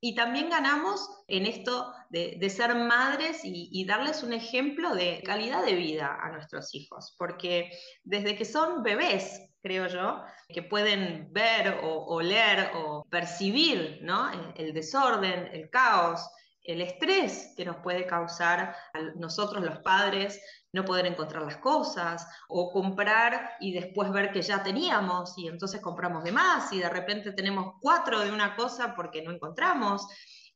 Y 0.00 0.14
también 0.14 0.50
ganamos 0.50 1.08
en 1.26 1.46
esto 1.46 1.92
de, 2.10 2.50
ser 2.50 2.74
madres 2.74 3.40
y, 3.42 3.84
darles 3.86 4.22
un 4.22 4.32
ejemplo 4.32 4.94
de 4.94 5.22
calidad 5.24 5.64
de 5.64 5.74
vida 5.74 6.18
a 6.22 6.30
nuestros 6.30 6.74
hijos, 6.74 7.14
porque 7.18 7.70
desde 8.04 8.36
que 8.36 8.44
son 8.44 8.82
bebés, 8.82 9.40
creo 9.62 9.86
yo, 9.88 10.22
que 10.48 10.62
pueden 10.62 11.32
ver 11.32 11.80
o, 11.82 12.04
o 12.06 12.20
leer 12.20 12.70
o 12.74 13.04
percibir 13.10 14.00
¿no? 14.02 14.30
el 14.54 14.72
desorden, 14.72 15.48
el 15.52 15.70
caos, 15.70 16.28
el 16.66 16.80
estrés 16.80 17.54
que 17.56 17.64
nos 17.64 17.76
puede 17.76 18.06
causar 18.06 18.74
a 18.92 19.00
nosotros 19.16 19.64
los 19.64 19.78
padres 19.78 20.40
no 20.72 20.84
poder 20.84 21.06
encontrar 21.06 21.42
las 21.42 21.56
cosas 21.56 22.28
o 22.48 22.70
comprar 22.70 23.52
y 23.60 23.72
después 23.72 24.12
ver 24.12 24.30
que 24.30 24.42
ya 24.42 24.62
teníamos 24.62 25.36
y 25.38 25.48
entonces 25.48 25.80
compramos 25.80 26.22
de 26.22 26.32
más 26.32 26.72
y 26.72 26.80
de 26.80 26.88
repente 26.88 27.32
tenemos 27.32 27.74
cuatro 27.80 28.20
de 28.20 28.30
una 28.30 28.54
cosa 28.54 28.94
porque 28.94 29.22
no 29.22 29.32
encontramos. 29.32 30.06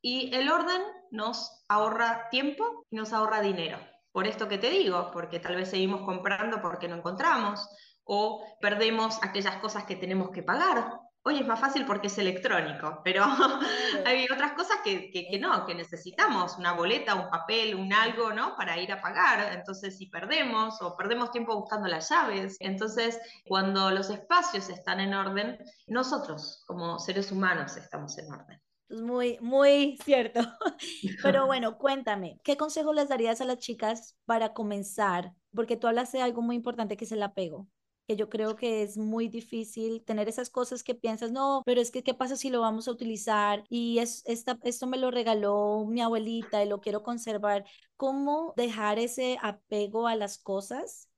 Y 0.02 0.34
el 0.34 0.50
orden 0.50 0.82
nos 1.10 1.64
ahorra 1.68 2.28
tiempo 2.30 2.86
y 2.90 2.96
nos 2.96 3.12
ahorra 3.12 3.40
dinero. 3.40 3.78
Por 4.12 4.26
esto 4.26 4.48
que 4.48 4.58
te 4.58 4.70
digo, 4.70 5.10
porque 5.12 5.40
tal 5.40 5.56
vez 5.56 5.70
seguimos 5.70 6.02
comprando 6.02 6.60
porque 6.60 6.88
no 6.88 6.96
encontramos 6.96 7.68
o 8.04 8.44
perdemos 8.60 9.18
aquellas 9.22 9.56
cosas 9.56 9.84
que 9.84 9.96
tenemos 9.96 10.30
que 10.30 10.42
pagar 10.42 11.00
Hoy 11.22 11.38
es 11.38 11.46
más 11.46 11.60
fácil 11.60 11.84
porque 11.84 12.06
es 12.06 12.16
electrónico, 12.16 13.02
pero 13.04 13.24
hay 14.06 14.26
otras 14.32 14.52
cosas 14.52 14.78
que, 14.82 15.10
que, 15.10 15.38
no, 15.38 15.66
que 15.66 15.74
necesitamos, 15.74 16.56
una 16.56 16.72
boleta, 16.72 17.14
un 17.14 17.28
papel, 17.28 17.74
un 17.74 17.92
algo, 17.92 18.32
¿no? 18.32 18.56
Para 18.56 18.78
ir 18.78 18.90
a 18.90 19.02
pagar. 19.02 19.52
Entonces, 19.52 19.98
si 19.98 20.06
perdemos 20.06 20.80
o 20.80 20.96
perdemos 20.96 21.30
tiempo 21.30 21.54
buscando 21.54 21.88
las 21.88 22.08
llaves, 22.08 22.56
entonces 22.60 23.20
cuando 23.46 23.90
los 23.90 24.08
espacios 24.08 24.70
están 24.70 24.98
en 25.00 25.12
orden, 25.12 25.58
nosotros 25.86 26.64
como 26.66 26.98
seres 26.98 27.30
humanos 27.30 27.76
estamos 27.76 28.16
en 28.16 28.32
orden. 28.32 28.62
Es 28.88 29.02
muy, 29.02 29.38
muy 29.42 29.98
cierto. 30.02 30.40
Pero 31.22 31.44
bueno, 31.46 31.76
cuéntame, 31.76 32.40
¿qué 32.42 32.56
consejo 32.56 32.94
les 32.94 33.10
darías 33.10 33.42
a 33.42 33.44
las 33.44 33.58
chicas 33.58 34.16
para 34.24 34.54
comenzar? 34.54 35.34
Porque 35.54 35.76
tú 35.76 35.86
hablas 35.86 36.12
de 36.12 36.22
algo 36.22 36.40
muy 36.40 36.56
importante 36.56 36.96
que 36.96 37.04
es 37.04 37.12
el 37.12 37.22
apego 37.22 37.68
que 38.10 38.16
yo 38.16 38.28
creo 38.28 38.56
que 38.56 38.82
es 38.82 38.96
muy 38.98 39.28
difícil 39.28 40.02
tener 40.04 40.28
esas 40.28 40.50
cosas 40.50 40.82
que 40.82 40.96
piensas, 40.96 41.30
no, 41.32 41.62
pero 41.64 41.80
es 41.80 41.92
que 41.92 42.02
qué 42.02 42.14
pasa 42.14 42.36
si 42.36 42.50
lo 42.50 42.60
vamos 42.60 42.88
a 42.88 42.92
utilizar 42.92 43.64
y 43.68 43.98
es, 44.00 44.24
esta, 44.26 44.58
esto 44.64 44.86
me 44.88 44.98
lo 44.98 45.10
regaló 45.12 45.86
mi 45.88 46.00
abuelita 46.02 46.64
y 46.64 46.68
lo 46.68 46.80
quiero 46.80 47.02
conservar. 47.04 47.64
¿Cómo 47.96 48.54
dejar 48.56 48.98
ese 48.98 49.38
apego 49.42 50.08
a 50.08 50.16
las 50.16 50.38
cosas? 50.38 51.09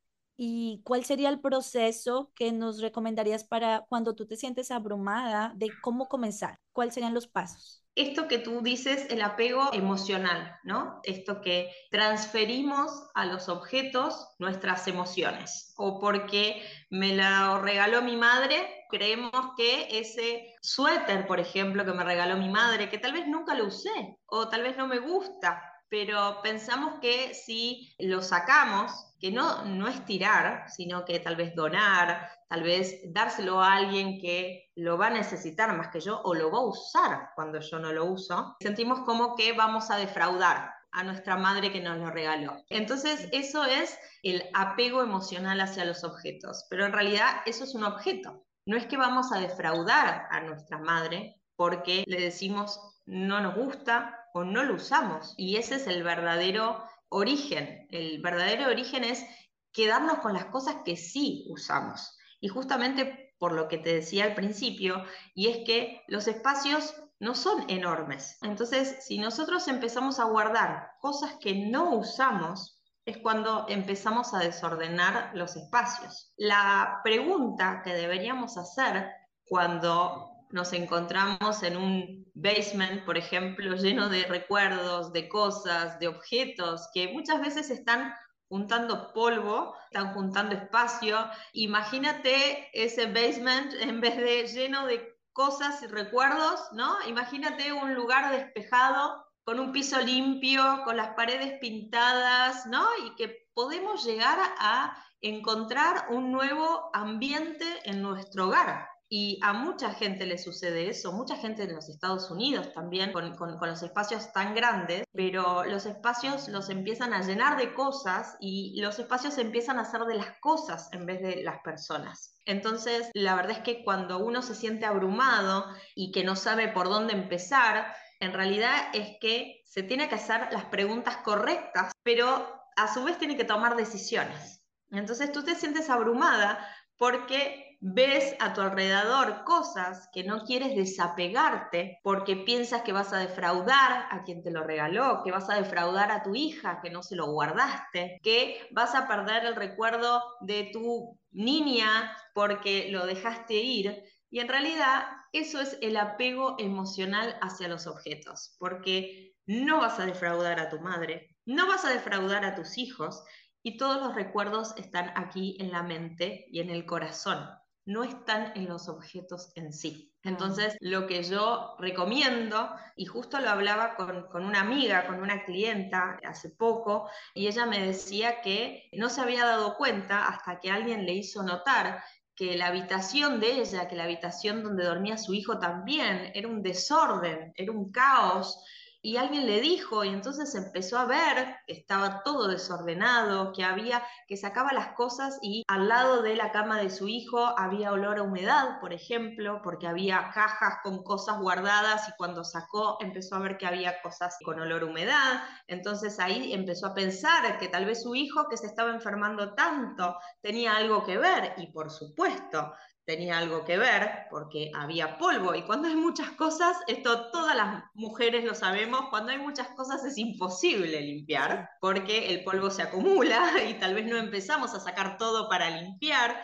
¿Y 0.45 0.83
cuál 0.83 1.05
sería 1.05 1.29
el 1.29 1.41
proceso 1.41 2.33
que 2.35 2.51
nos 2.51 2.81
recomendarías 2.81 3.45
para 3.45 3.87
cuando 3.89 4.17
tú 4.17 4.27
te 4.27 4.37
sientes 4.37 4.73
abrumada 4.73 5.53
de 5.55 5.71
cómo 5.81 6.09
comenzar? 6.09 6.59
¿Cuáles 6.73 6.95
serían 6.95 7.15
los 7.15 7.29
pasos? 7.29 7.85
esto 7.95 8.27
que 8.27 8.39
tú 8.39 8.63
dices, 8.63 9.07
el 9.11 9.21
apego 9.21 9.69
emocional, 9.75 10.59
¿no? 10.65 11.01
Esto 11.05 11.43
que 11.43 11.71
transferimos 11.91 12.91
a 13.15 13.27
los 13.27 13.51
objetos 13.51 14.31
nuestras 14.39 14.89
emociones. 14.89 15.75
O 15.77 16.01
porque 16.01 16.63
me 16.89 17.15
lo 17.15 17.61
regaló 17.61 18.01
mi 18.01 18.17
madre, 18.17 18.87
creemos 18.89 19.31
que 19.59 19.89
ese 19.91 20.55
suéter, 20.63 21.27
por 21.27 21.39
ejemplo, 21.39 21.85
que 21.85 21.93
me 21.93 22.03
regaló 22.03 22.39
mi 22.39 22.49
madre, 22.49 22.89
que 22.89 22.97
tal 22.97 23.13
vez 23.13 23.29
nunca 23.29 23.55
lo 23.55 23.67
usé, 23.67 24.17
o 24.25 24.49
tal 24.49 24.63
vez 24.63 24.77
no 24.79 24.89
me 24.89 24.99
gusta, 24.99 25.63
pero 25.91 26.41
pensamos 26.43 26.95
que 27.03 27.35
si 27.35 27.95
lo 27.99 28.23
sacamos, 28.23 29.12
que 29.23 29.31
no, 29.31 29.65
no 29.65 29.87
es 29.87 30.05
tirar, 30.05 30.69
sino 30.69 31.05
que 31.05 31.21
tal 31.21 31.37
vez 31.37 31.55
donar, 31.55 32.29
tal 32.49 32.65
vez 32.65 33.01
dárselo 33.15 33.63
a 33.63 33.75
alguien 33.75 34.21
que 34.21 34.73
lo 34.75 34.99
va 34.99 35.07
a 35.07 35.11
necesitar 35.11 35.77
más 35.77 35.89
que 35.89 36.01
yo 36.01 36.21
o 36.25 36.35
lo 36.35 36.51
va 36.51 36.59
a 36.59 36.67
usar 36.67 37.31
cuando 37.37 37.61
yo 37.61 37.79
no 37.79 37.93
lo 37.93 38.07
uso, 38.07 38.57
sentimos 38.59 38.99
como 39.03 39.37
que 39.37 39.53
vamos 39.53 39.93
a 39.93 39.97
defraudar 39.97 40.75
a 40.91 41.05
nuestra 41.05 41.37
madre 41.37 41.71
que 41.71 41.81
nos 41.81 41.99
lo 41.99 42.11
regaló. 42.11 42.65
Entonces, 42.69 43.29
eso 43.31 43.65
es 43.65 43.97
el 44.25 44.43
apego 44.55 45.03
emocional 45.03 45.61
hacia 45.61 45.85
los 45.85 46.03
objetos, 46.03 46.67
pero 46.69 46.85
en 46.85 46.93
realidad 46.93 47.43
eso 47.47 47.63
es 47.63 47.77
un 47.77 47.85
objeto. 47.85 48.45
No 48.67 48.77
es 48.77 48.87
que 48.87 48.97
vamos 48.97 49.31
a 49.31 49.39
defraudar 49.39 50.27
a 50.31 50.41
nuestra 50.41 50.79
madre 50.79 51.41
porque 51.55 52.03
le 52.09 52.21
decimos 52.21 52.81
no 53.07 53.41
nos 53.41 53.55
gusta, 53.55 54.23
o 54.33 54.45
no 54.45 54.65
lo 54.65 54.75
usamos. 54.75 55.35
Y 55.37 55.57
ese 55.57 55.77
es 55.77 55.87
el 55.87 56.03
verdadero 56.03 56.83
origen. 57.13 57.87
El 57.91 58.21
verdadero 58.21 58.69
origen 58.69 59.05
es 59.05 59.25
quedarnos 59.73 60.19
con 60.19 60.35
las 60.35 60.47
cosas 60.47 60.77
que 60.85 60.97
sí 60.97 61.47
usamos. 61.49 62.19
Y 62.41 62.49
justamente 62.49 63.35
por 63.39 63.53
lo 63.53 63.69
que 63.69 63.79
te 63.79 63.95
decía 63.95 64.25
al 64.25 64.35
principio, 64.35 65.05
y 65.35 65.49
es 65.49 65.59
que 65.67 66.03
los 66.09 66.29
espacios 66.29 66.95
no 67.19 67.35
son 67.35 67.69
enormes. 67.69 68.39
Entonces, 68.43 69.05
si 69.05 69.19
nosotros 69.19 69.69
empezamos 69.69 70.19
a 70.19 70.25
guardar 70.25 70.91
cosas 71.01 71.37
que 71.41 71.55
no 71.55 71.95
usamos, 71.95 72.81
es 73.05 73.19
cuando 73.19 73.67
empezamos 73.69 74.33
a 74.33 74.39
desordenar 74.39 75.33
los 75.35 75.57
espacios. 75.57 76.33
La 76.37 77.01
pregunta 77.03 77.83
que 77.85 77.95
deberíamos 77.95 78.57
hacer 78.57 79.11
cuando 79.45 80.47
nos 80.51 80.73
encontramos 80.73 81.63
en 81.63 81.77
un 81.77 82.22
basement, 82.35 83.05
por 83.05 83.19
ejemplo, 83.19 83.75
lleno 83.77 84.09
de 84.09 84.25
recuerdos, 84.25 85.13
de 85.13 85.29
cosas, 85.29 85.99
de 85.99 86.09
objetos, 86.09 86.89
que 86.95 87.09
muchas 87.13 87.41
veces 87.41 87.71
están 87.71 88.15
juntando 88.49 89.13
polvo, 89.13 89.75
están 89.91 90.13
juntando 90.15 90.55
espacio. 90.55 91.19
Imagínate 91.53 92.69
ese 92.73 93.07
basement 93.07 93.73
en 93.81 94.01
vez 94.01 94.17
de 94.17 94.47
lleno 94.47 94.87
de 94.87 95.13
cosas 95.33 95.83
y 95.83 95.87
recuerdos, 95.87 96.61
¿no? 96.73 96.97
Imagínate 97.07 97.73
un 97.73 97.95
lugar 97.95 98.31
despejado, 98.31 99.25
con 99.45 99.59
un 99.59 99.73
piso 99.73 100.01
limpio, 100.01 100.83
con 100.85 100.97
las 100.97 101.15
paredes 101.15 101.59
pintadas, 101.61 102.67
¿no? 102.67 102.87
Y 103.05 103.15
que 103.17 103.49
podemos 103.55 104.05
llegar 104.05 104.39
a 104.59 104.97
encontrar 105.21 106.07
un 106.11 106.31
nuevo 106.31 106.91
ambiente 106.93 107.65
en 107.85 108.03
nuestro 108.03 108.49
hogar. 108.49 108.92
Y 109.15 109.39
a 109.43 109.53
mucha 109.53 109.93
gente 109.93 110.25
le 110.25 110.39
sucede 110.39 110.89
eso, 110.89 111.13
mucha 111.13 111.37
gente 111.37 111.65
en 111.65 111.75
los 111.75 111.91
Estados 111.91 112.31
Unidos 112.31 112.73
también, 112.73 113.13
con, 113.13 113.37
los 113.61 113.83
espacios 113.83 114.33
tan 114.33 114.55
grandes, 114.55 115.05
pero 115.13 115.65
los 115.65 115.85
espacios 115.85 116.49
los 116.49 116.71
empiezan 116.71 117.13
a 117.13 117.21
llenar 117.21 117.59
de 117.59 117.75
cosas 117.75 118.39
y 118.41 118.81
los 118.81 118.99
espacios 118.99 119.37
empiezan 119.37 119.79
a 119.79 119.85
ser 119.85 120.07
de 120.07 120.15
las 120.15 120.39
cosas 120.41 120.89
en 120.95 121.05
vez 121.05 121.21
de 121.21 121.43
las 121.43 121.61
personas. 121.61 122.41
Entonces, 122.47 123.11
la 123.13 123.35
verdad 123.35 123.59
es 123.59 123.59
que 123.59 123.85
cuando 123.85 124.19
uno 124.19 124.41
se 124.41 124.55
siente 124.55 124.87
abrumado 124.87 125.67
y 125.95 126.11
que 126.11 126.25
no 126.25 126.35
sabe 126.35 126.69
por 126.69 126.89
dónde 126.89 127.13
empezar, 127.13 127.95
en 128.19 128.33
realidad 128.33 128.75
es 128.95 129.19
que 129.21 129.61
se 129.67 129.83
tiene 129.83 130.09
que 130.09 130.15
hacer 130.15 130.49
las 130.53 130.65
preguntas 130.65 131.19
correctas, 131.19 131.93
pero 132.03 132.49
a 132.77 132.95
su 132.95 133.05
vez 133.05 133.19
tiene 133.19 133.37
que 133.37 133.45
tomar 133.45 133.77
decisiones. 133.77 134.65
Entonces 134.91 135.31
tú 135.33 135.45
te 135.45 135.55
sientes 135.55 135.91
abrumada 135.91 136.67
porque 136.97 137.72
ves 137.85 138.37
a 138.39 138.55
tu 138.55 138.61
alrededor 138.61 139.43
cosas 139.43 140.09
que 140.13 140.23
no 140.23 140.45
quieres 140.45 140.77
desapegarte 140.77 141.99
porque 142.05 142.37
piensas 142.37 142.83
que 142.83 142.93
vas 142.93 143.13
a 143.13 143.19
defraudar 143.19 144.07
a 144.09 144.23
quien 144.23 144.41
te 144.41 144.53
lo 144.53 144.63
regaló, 144.63 145.23
que 145.25 145.33
vas 145.33 145.51
a 145.51 145.57
defraudar 145.57 146.13
a 146.13 146.23
tu 146.23 146.37
hija 146.37 146.79
que 146.81 146.91
no 146.91 147.03
se 147.03 147.17
lo 147.17 147.33
guardaste, 147.33 148.21
que 148.23 148.69
vas 148.71 148.95
a 148.95 149.09
perder 149.09 149.47
el 149.47 149.57
recuerdo 149.57 150.23
de 150.43 150.71
tu 150.73 151.19
niña 151.33 152.17
porque 152.35 152.87
lo 152.93 153.05
dejaste 153.05 153.55
ir. 153.55 154.05
Y 154.31 154.39
en 154.39 154.47
realidad 154.47 155.03
eso 155.33 155.61
es 155.61 155.77
el 155.81 155.97
apego 155.97 156.55
emocional 156.61 157.37
hacia 157.41 157.67
los 157.67 157.89
objetos, 157.89 158.55
porque 158.61 159.35
no 159.45 159.79
vas 159.79 159.99
a 159.99 160.07
defraudar 160.07 160.61
a 160.61 160.69
tu 160.69 160.79
madre, 160.79 161.37
no 161.47 161.67
vas 161.67 161.85
a 161.85 161.91
defraudar 161.91 162.45
a 162.45 162.55
tus 162.55 162.79
hijos 162.79 163.25
y 163.61 163.77
todos 163.77 164.01
los 164.01 164.15
recuerdos 164.15 164.73
están 164.77 165.13
aquí 165.17 165.57
en 165.59 165.73
la 165.73 165.83
mente 165.83 166.47
y 166.49 166.61
en 166.61 166.71
el 166.71 166.87
corazón. 166.87 167.45
No 167.85 168.05
están 168.05 168.53
en 168.55 168.69
los 168.69 168.89
objetos 168.89 169.53
en 169.57 169.73
sí. 169.73 170.15
Entonces, 170.25 170.77
lo 170.81 171.07
que 171.07 171.25
yo 171.25 171.75
recomiendo, 171.79 172.71
y 172.95 173.07
justo 173.07 173.41
lo 173.41 173.51
hablaba 173.51 173.97
con, 173.97 174.29
con, 174.29 174.45
una 174.45 174.61
amiga, 174.61 175.07
con 175.07 175.21
una 175.21 175.45
clienta 175.45 176.21
hace 176.25 176.51
poco, 176.51 177.09
y 177.35 177.49
ella 177.49 177.67
me 177.67 177.85
decía 177.85 178.41
que 178.41 178.89
no 178.93 179.09
se 179.11 179.21
había 179.21 179.45
dado 179.45 179.77
cuenta 179.77 180.29
hasta 180.29 180.61
que 180.61 180.71
alguien 180.71 181.07
le 181.07 181.15
hizo 181.15 181.43
notar 181.43 182.03
que 182.35 182.57
la 182.57 182.69
habitación 182.69 183.41
de 183.41 183.61
ella, 183.61 183.89
que 183.89 183.97
la 183.97 184.05
habitación 184.05 184.63
donde 184.63 184.85
dormía 184.85 185.19
su 185.19 185.35
hijo 185.35 185.59
también, 185.59 186.31
era 186.35 186.49
un 186.49 186.63
desorden, 186.63 187.53
era 187.57 187.73
un 187.73 187.91
caos, 187.91 188.65
y 189.05 189.17
alguien 189.17 189.47
le 189.47 189.61
dijo 189.61 190.05
y 190.05 190.11
entonces 190.11 190.55
empezó 190.55 190.97
a 190.97 191.07
ver 191.07 191.57
que 191.67 191.73
estaba 191.73 192.23
todo 192.23 192.47
desordenado, 192.47 193.53
que 193.53 193.65
había 193.65 194.03
que 194.29 194.37
sacaba 194.37 194.73
las 194.73 194.95
cosas 194.95 195.39
y 195.43 195.65
al 195.67 195.89
lado 195.89 196.23
de 196.23 196.37
la 196.37 196.53
cama 196.53 196.81
de 196.81 196.89
su 196.89 197.09
hijo 197.09 197.53
había 197.59 197.93
olor 197.93 198.19
a 198.19 198.23
humedad, 198.23 198.79
por 198.81 198.93
ejemplo, 198.93 199.61
porque 199.65 199.89
había 199.89 200.31
cajas 200.33 200.79
con 200.85 201.03
cosas 201.03 201.41
guardadas 201.41 202.09
y 202.09 202.13
cuando 202.17 202.45
sacó 202.45 202.97
empezó 203.01 203.35
a 203.35 203.41
ver 203.41 203.59
que 203.59 203.67
había 203.67 204.01
cosas 204.03 204.39
con 204.45 204.61
olor 204.61 204.83
a 204.83 204.87
humedad, 204.87 205.43
entonces 205.67 206.21
ahí 206.21 206.53
empezó 206.53 206.87
a 206.87 206.95
pensar 206.95 207.59
que 207.59 207.69
tal 207.69 207.85
vez 207.85 208.03
su 208.03 208.15
hijo 208.15 208.49
que 208.49 208.57
se 208.57 208.67
estaba 208.67 208.91
enfermando 208.91 209.55
tanto 209.55 210.17
tenía 210.41 210.77
algo 210.77 211.05
que 211.05 211.19
ver 211.19 211.55
y 211.57 211.73
por 211.73 211.91
supuesto 211.91 212.73
tenía 213.05 213.39
algo 213.39 213.65
que 213.65 213.79
ver 213.79 214.27
porque 214.31 214.71
había 214.75 215.19
polvo 215.19 215.55
y 215.55 215.63
cuando 215.63 215.89
hay 215.89 215.97
muchas 215.97 216.31
cosas, 216.33 216.77
esto 216.87 217.31
todas 217.31 217.57
las 217.57 217.85
mujeres 217.95 218.45
lo 218.45 218.55
sabemos, 218.55 219.09
cuando 219.11 219.33
hay 219.33 219.39
muchas 219.39 219.69
cosas 219.69 220.05
es 220.05 220.19
imposible 220.19 221.01
limpiar 221.01 221.71
porque 221.81 222.29
el 222.29 222.45
polvo 222.45 222.71
se 222.71 222.83
acumula 222.83 223.53
y 223.69 223.75
tal 223.75 223.95
vez 223.95 224.07
no 224.07 224.17
empezamos 224.17 224.75
a 224.75 224.81
sacar 224.81 225.17
todo 225.17 225.49
para 225.49 225.71
limpiar. 225.71 226.41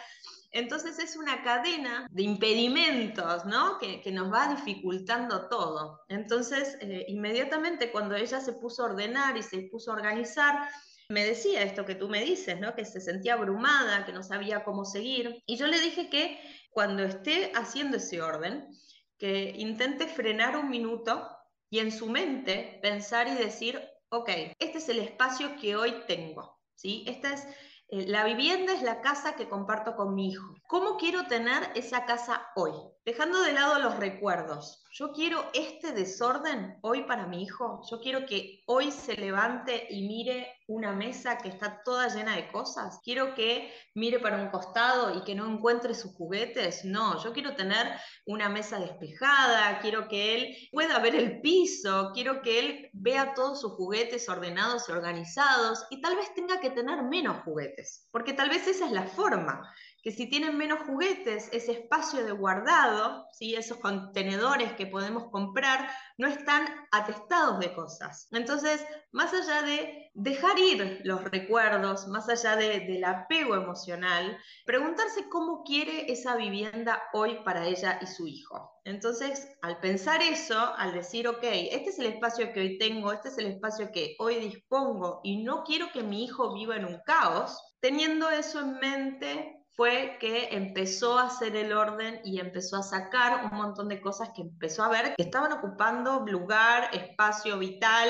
Entonces 0.50 0.98
es 0.98 1.16
una 1.16 1.42
cadena 1.42 2.06
de 2.10 2.22
impedimentos, 2.22 3.44
¿no? 3.44 3.78
Que, 3.78 4.02
nos 4.12 4.32
va 4.32 4.48
dificultando 4.48 5.46
todo. 5.48 6.00
Entonces, 6.08 6.78
eh, 6.80 7.04
inmediatamente 7.08 7.92
cuando 7.92 8.16
ella 8.16 8.40
se 8.40 8.54
puso 8.54 8.82
a 8.82 8.86
ordenar 8.86 9.36
y 9.36 9.42
se 9.42 9.68
puso 9.70 9.90
a 9.90 9.96
organizar, 9.96 10.70
me 11.08 11.24
decía 11.24 11.62
esto 11.62 11.84
que 11.84 11.94
tú 11.94 12.08
me 12.08 12.22
dices, 12.22 12.60
¿no? 12.60 12.74
Que 12.74 12.84
se 12.84 13.00
sentía 13.00 13.34
abrumada, 13.34 14.04
que 14.04 14.12
no 14.12 14.22
sabía 14.22 14.64
cómo 14.64 14.84
seguir. 14.84 15.42
Y 15.46 15.56
yo 15.56 15.66
le 15.66 15.80
dije 15.80 16.10
que 16.10 16.38
cuando 16.70 17.02
esté 17.02 17.50
haciendo 17.54 17.96
ese 17.96 18.20
orden, 18.20 18.68
que 19.18 19.54
intente 19.56 20.06
frenar 20.06 20.56
un 20.56 20.68
minuto 20.68 21.26
y 21.70 21.80
en 21.80 21.92
su 21.92 22.08
mente 22.08 22.78
pensar 22.82 23.26
y 23.26 23.34
decir, 23.34 23.80
ok, 24.10 24.28
este 24.58 24.78
es 24.78 24.88
el 24.88 24.98
espacio 24.98 25.56
que 25.56 25.76
hoy 25.76 25.94
tengo, 26.06 26.60
¿sí? 26.74 27.04
Esta 27.06 27.32
es 27.32 27.46
eh, 27.90 28.06
la 28.06 28.24
vivienda 28.24 28.74
es 28.74 28.82
la 28.82 29.00
casa 29.00 29.34
que 29.34 29.48
comparto 29.48 29.96
con 29.96 30.14
mi 30.14 30.28
hijo. 30.28 30.54
¿Cómo 30.66 30.98
quiero 30.98 31.26
tener 31.26 31.70
esa 31.74 32.04
casa 32.04 32.46
hoy? 32.54 32.72
Dejando 33.08 33.40
de 33.40 33.54
lado 33.54 33.78
los 33.78 33.96
recuerdos, 33.96 34.84
yo 34.90 35.12
quiero 35.12 35.48
este 35.54 35.92
desorden 35.92 36.76
hoy 36.82 37.04
para 37.04 37.26
mi 37.26 37.42
hijo. 37.42 37.80
Yo 37.90 38.00
quiero 38.00 38.26
que 38.26 38.62
hoy 38.66 38.92
se 38.92 39.16
levante 39.16 39.86
y 39.88 40.06
mire 40.06 40.58
una 40.66 40.92
mesa 40.92 41.38
que 41.38 41.48
está 41.48 41.82
toda 41.82 42.08
llena 42.08 42.36
de 42.36 42.48
cosas. 42.52 43.00
Quiero 43.02 43.34
que 43.34 43.72
mire 43.94 44.18
para 44.18 44.36
un 44.36 44.50
costado 44.50 45.16
y 45.16 45.24
que 45.24 45.34
no 45.34 45.50
encuentre 45.50 45.94
sus 45.94 46.12
juguetes. 46.16 46.84
No, 46.84 47.22
yo 47.24 47.32
quiero 47.32 47.56
tener 47.56 47.86
una 48.26 48.50
mesa 48.50 48.78
despejada, 48.78 49.78
quiero 49.80 50.06
que 50.08 50.34
él 50.34 50.56
pueda 50.70 50.98
ver 50.98 51.14
el 51.14 51.40
piso, 51.40 52.10
quiero 52.12 52.42
que 52.42 52.58
él 52.58 52.90
vea 52.92 53.32
todos 53.32 53.62
sus 53.62 53.72
juguetes 53.72 54.28
ordenados 54.28 54.86
y 54.86 54.92
organizados 54.92 55.86
y 55.88 56.02
tal 56.02 56.14
vez 56.14 56.34
tenga 56.34 56.60
que 56.60 56.70
tener 56.70 57.02
menos 57.04 57.42
juguetes, 57.42 58.06
porque 58.10 58.34
tal 58.34 58.50
vez 58.50 58.66
esa 58.66 58.84
es 58.84 58.92
la 58.92 59.06
forma 59.06 59.62
que 60.02 60.12
si 60.12 60.28
tienen 60.28 60.56
menos 60.56 60.80
juguetes, 60.86 61.48
ese 61.52 61.72
espacio 61.72 62.24
de 62.24 62.32
guardado, 62.32 63.26
¿sí? 63.32 63.54
esos 63.54 63.78
contenedores 63.78 64.72
que 64.74 64.86
podemos 64.86 65.30
comprar, 65.30 65.90
no 66.16 66.28
están 66.28 66.66
atestados 66.92 67.58
de 67.58 67.74
cosas. 67.74 68.28
Entonces, 68.32 68.84
más 69.12 69.32
allá 69.34 69.62
de 69.62 70.10
dejar 70.14 70.58
ir 70.58 71.00
los 71.04 71.24
recuerdos, 71.24 72.08
más 72.08 72.28
allá 72.28 72.56
del 72.56 73.04
apego 73.04 73.54
emocional, 73.54 74.38
preguntarse 74.64 75.28
cómo 75.28 75.62
quiere 75.62 76.10
esa 76.12 76.36
vivienda 76.36 77.02
hoy 77.12 77.38
para 77.44 77.66
ella 77.66 77.98
y 78.00 78.06
su 78.06 78.26
hijo. 78.26 78.80
Entonces, 78.84 79.48
al 79.62 79.80
pensar 79.80 80.22
eso, 80.22 80.74
al 80.76 80.92
decir, 80.92 81.28
ok, 81.28 81.42
este 81.42 81.90
es 81.90 81.98
el 81.98 82.06
espacio 82.06 82.52
que 82.52 82.60
hoy 82.60 82.78
tengo, 82.78 83.12
este 83.12 83.28
es 83.28 83.38
el 83.38 83.46
espacio 83.46 83.90
que 83.92 84.16
hoy 84.18 84.36
dispongo 84.36 85.20
y 85.22 85.42
no 85.42 85.62
quiero 85.64 85.92
que 85.92 86.02
mi 86.02 86.24
hijo 86.24 86.54
viva 86.54 86.76
en 86.76 86.86
un 86.86 87.00
caos, 87.04 87.76
teniendo 87.80 88.30
eso 88.30 88.60
en 88.60 88.78
mente, 88.78 89.57
fue 89.78 90.16
que 90.18 90.48
empezó 90.56 91.20
a 91.20 91.28
hacer 91.28 91.54
el 91.54 91.72
orden 91.72 92.20
y 92.24 92.40
empezó 92.40 92.78
a 92.78 92.82
sacar 92.82 93.44
un 93.44 93.56
montón 93.56 93.88
de 93.88 94.00
cosas 94.00 94.30
que 94.34 94.42
empezó 94.42 94.82
a 94.82 94.88
ver 94.88 95.14
que 95.14 95.22
estaban 95.22 95.52
ocupando 95.52 96.26
lugar, 96.26 96.90
espacio 96.92 97.60
vital, 97.60 98.08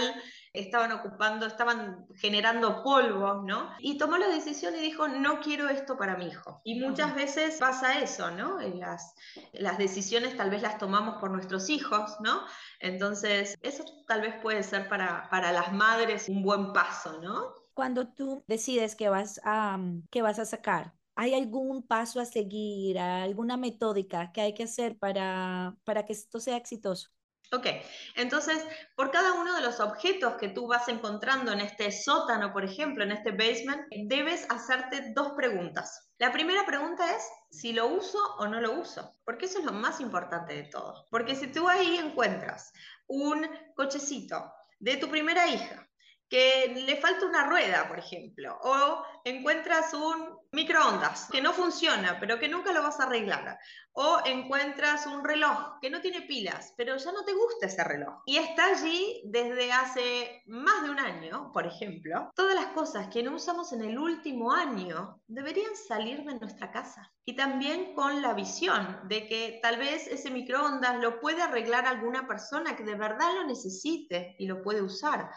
estaban 0.55 0.93
ocupando, 0.93 1.45
estaban 1.45 2.07
generando 2.17 2.83
polvo, 2.83 3.43
¿no? 3.47 3.69
Y 3.81 3.99
tomó 3.99 4.17
la 4.17 4.29
decisión 4.29 4.77
y 4.77 4.79
dijo, 4.79 5.09
no 5.09 5.41
quiero 5.41 5.69
esto 5.69 5.99
para 5.99 6.17
mi 6.17 6.29
hijo. 6.29 6.63
Y 6.65 6.81
muchas 6.81 7.15
veces 7.15 7.59
pasa 7.59 7.99
eso, 7.99 8.31
¿no? 8.31 8.59
Las, 8.61 9.15
las 9.53 9.77
decisiones 9.77 10.39
tal 10.39 10.49
vez 10.49 10.63
las 10.63 10.79
tomamos 10.79 11.17
por 11.21 11.31
nuestros 11.31 11.69
hijos, 11.69 12.17
¿no? 12.21 12.47
Entonces, 12.81 13.59
eso 13.61 13.85
tal 14.07 14.23
vez 14.23 14.37
puede 14.41 14.63
ser 14.63 14.89
para, 14.89 15.29
para 15.29 15.53
las 15.53 15.71
madres 15.75 16.31
un 16.31 16.43
buen 16.43 16.73
paso, 16.73 17.21
¿no? 17.21 17.53
Cuando 17.75 18.09
tú 18.09 18.43
decides 18.47 18.97
que 18.97 19.11
vas 19.11 19.39
a, 19.45 19.79
que 20.11 20.23
vas 20.23 20.39
a 20.39 20.47
sacar 20.47 20.98
¿Hay 21.21 21.35
algún 21.35 21.85
paso 21.85 22.21
a 22.21 22.25
seguir, 22.25 22.97
alguna 22.97 23.57
metódica 23.57 24.31
que 24.31 24.41
hay 24.41 24.55
que 24.55 24.63
hacer 24.63 24.97
para, 24.97 25.75
para 25.83 26.05
que 26.05 26.13
esto 26.13 26.39
sea 26.39 26.57
exitoso? 26.57 27.09
Ok, 27.51 27.67
entonces 28.15 28.65
por 28.95 29.11
cada 29.11 29.33
uno 29.33 29.57
de 29.57 29.63
los 29.63 29.81
objetos 29.81 30.35
que 30.35 30.51
tú 30.51 30.69
vas 30.69 30.87
encontrando 30.87 31.53
en 31.53 31.61
este 31.61 31.91
sótano, 31.91 32.53
por 32.53 32.65
ejemplo, 32.65 33.03
en 33.03 33.11
este 33.11 33.33
basement, 33.33 33.83
debes 34.07 34.47
hacerte 34.49 35.13
dos 35.13 35.33
preguntas. 35.33 36.09
La 36.19 36.31
primera 36.31 36.65
pregunta 36.65 37.13
es 37.13 37.29
si 37.51 37.73
lo 37.73 37.89
uso 37.89 38.19
o 38.39 38.47
no 38.47 38.61
lo 38.61 38.75
uso, 38.75 39.17
porque 39.25 39.47
eso 39.47 39.59
es 39.59 39.65
lo 39.65 39.73
más 39.73 39.99
importante 39.99 40.55
de 40.55 40.69
todo. 40.71 41.05
Porque 41.11 41.35
si 41.35 41.49
tú 41.49 41.69
ahí 41.69 41.97
encuentras 41.97 42.73
un 43.09 43.45
cochecito 43.75 44.53
de 44.79 44.99
tu 44.99 45.09
primera 45.09 45.49
hija, 45.49 45.85
que 46.29 46.73
le 46.87 46.97
falta 46.97 47.27
una 47.27 47.49
rueda, 47.49 47.89
por 47.89 47.99
ejemplo, 47.99 48.57
o 48.63 49.03
encuentras 49.25 49.95
un 49.95 50.38
microondas 50.53 51.29
que 51.31 51.43
no 51.43 51.53
funciona, 51.53 52.19
pero 52.19 52.39
que 52.39 52.49
nunca 52.49 52.73
lo 52.73 52.83
vas 52.83 53.01
a 53.01 53.05
arreglar, 53.05 53.59
o 53.93 54.21
encuentras 54.25 55.07
un 55.07 55.25
reloj 55.25 55.79
que 55.81 55.91
no 55.91 56.01
tiene 56.01 56.23
pilas, 56.23 56.73
pero 56.77 56.97
ya 56.97 57.13
no 57.13 57.25
te 57.25 57.35
gusta 57.35 57.67
ese 57.67 57.85
reloj. 57.85 58.23
Y 58.27 58.39
está 58.39 58.67
allí 58.67 59.23
desde 59.27 59.73
hace 59.73 60.43
más 60.47 60.83
de 60.85 60.91
un 60.91 60.99
año, 60.99 61.51
por 61.53 61.67
ejemplo, 61.67 62.31
todas 62.35 62.55
las 62.55 62.69
cosas 62.69 63.09
que 63.09 63.23
no 63.23 63.35
usamos 63.35 63.73
en 63.73 63.83
el 63.83 63.99
último 63.99 64.53
año 64.53 65.21
deberían 65.27 65.75
salir 65.77 66.23
de 66.25 66.39
nuestra 66.39 66.71
casa. 66.71 67.13
Y 67.25 67.37
también 67.37 67.95
con 67.95 68.23
la 68.23 68.33
visión 68.33 69.01
de 69.05 69.27
que 69.27 69.59
tal 69.63 69.77
vez 69.77 70.07
ese 70.07 70.31
microondas 70.31 70.97
lo 71.03 71.21
puede 71.21 71.43
arreglar 71.43 71.87
alguna 71.87 72.27
persona 72.27 72.75
que 72.75 72.85
de 72.85 72.95
verdad 72.95 73.35
lo 73.35 73.47
necesite 73.47 74.37
y 74.39 74.47
lo 74.47 74.63
puede 74.63 74.81
usar 74.81 75.31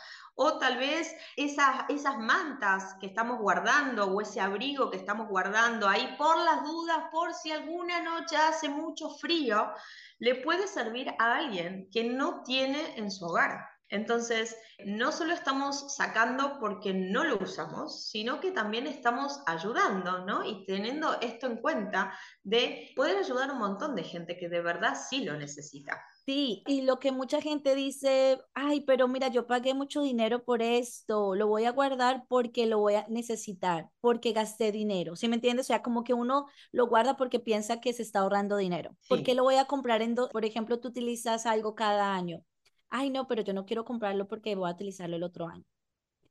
o 0.43 0.57
tal 0.57 0.77
vez 0.77 1.15
esas, 1.35 1.85
esas 1.87 2.17
mantas 2.17 2.95
que 2.99 3.05
estamos 3.05 3.37
guardando 3.37 4.07
o 4.07 4.21
ese 4.21 4.41
abrigo 4.41 4.89
que 4.89 4.97
estamos 4.97 5.27
guardando 5.27 5.87
ahí 5.87 6.15
por 6.17 6.35
las 6.35 6.63
dudas, 6.63 6.97
por 7.11 7.31
si 7.35 7.51
alguna 7.51 8.01
noche 8.01 8.35
hace 8.37 8.67
mucho 8.67 9.11
frío, 9.11 9.71
le 10.17 10.33
puede 10.33 10.67
servir 10.67 11.13
a 11.19 11.35
alguien 11.35 11.87
que 11.91 12.05
no 12.05 12.41
tiene 12.41 12.97
en 12.97 13.11
su 13.11 13.25
hogar. 13.25 13.67
Entonces, 13.89 14.57
no 14.83 15.11
solo 15.11 15.33
estamos 15.33 15.93
sacando 15.95 16.57
porque 16.59 16.91
no 16.91 17.23
lo 17.23 17.37
usamos, 17.37 18.09
sino 18.09 18.39
que 18.39 18.49
también 18.51 18.87
estamos 18.87 19.43
ayudando, 19.45 20.25
¿no? 20.25 20.43
Y 20.43 20.65
teniendo 20.65 21.19
esto 21.21 21.45
en 21.45 21.57
cuenta 21.57 22.17
de 22.41 22.89
poder 22.95 23.17
ayudar 23.17 23.51
a 23.51 23.53
un 23.53 23.59
montón 23.59 23.93
de 23.95 24.03
gente 24.03 24.39
que 24.39 24.49
de 24.49 24.61
verdad 24.61 24.97
sí 25.07 25.23
lo 25.23 25.37
necesita. 25.37 26.03
Sí, 26.25 26.63
y 26.67 26.83
lo 26.83 26.99
que 26.99 27.11
mucha 27.11 27.41
gente 27.41 27.73
dice, 27.73 28.39
ay, 28.53 28.81
pero 28.81 29.07
mira, 29.07 29.29
yo 29.29 29.47
pagué 29.47 29.73
mucho 29.73 30.01
dinero 30.01 30.43
por 30.43 30.61
esto, 30.61 31.33
lo 31.33 31.47
voy 31.47 31.65
a 31.65 31.71
guardar 31.71 32.25
porque 32.27 32.67
lo 32.67 32.79
voy 32.79 32.95
a 32.95 33.05
necesitar, 33.09 33.89
porque 34.01 34.31
gasté 34.31 34.71
dinero, 34.71 35.15
¿sí 35.15 35.27
me 35.27 35.35
entiendes? 35.35 35.65
O 35.65 35.67
sea, 35.67 35.81
como 35.81 36.03
que 36.03 36.13
uno 36.13 36.45
lo 36.71 36.87
guarda 36.87 37.17
porque 37.17 37.39
piensa 37.39 37.81
que 37.81 37.91
se 37.93 38.03
está 38.03 38.19
ahorrando 38.19 38.57
dinero. 38.57 38.95
¿Por 39.07 39.23
qué 39.23 39.33
lo 39.33 39.43
voy 39.43 39.55
a 39.55 39.65
comprar 39.65 40.03
en, 40.03 40.15
por 40.15 40.45
ejemplo, 40.45 40.79
tú 40.79 40.89
utilizas 40.89 41.45
algo 41.47 41.73
cada 41.73 42.13
año? 42.13 42.43
Ay, 42.89 43.09
no, 43.09 43.27
pero 43.27 43.41
yo 43.41 43.53
no 43.53 43.65
quiero 43.65 43.83
comprarlo 43.83 44.27
porque 44.27 44.55
voy 44.55 44.69
a 44.69 44.73
utilizarlo 44.73 45.15
el 45.15 45.23
otro 45.23 45.47
año. 45.47 45.63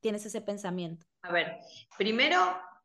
Tienes 0.00 0.24
ese 0.24 0.40
pensamiento. 0.40 1.05
A 1.22 1.33
ver, 1.33 1.59
primero 1.98 2.38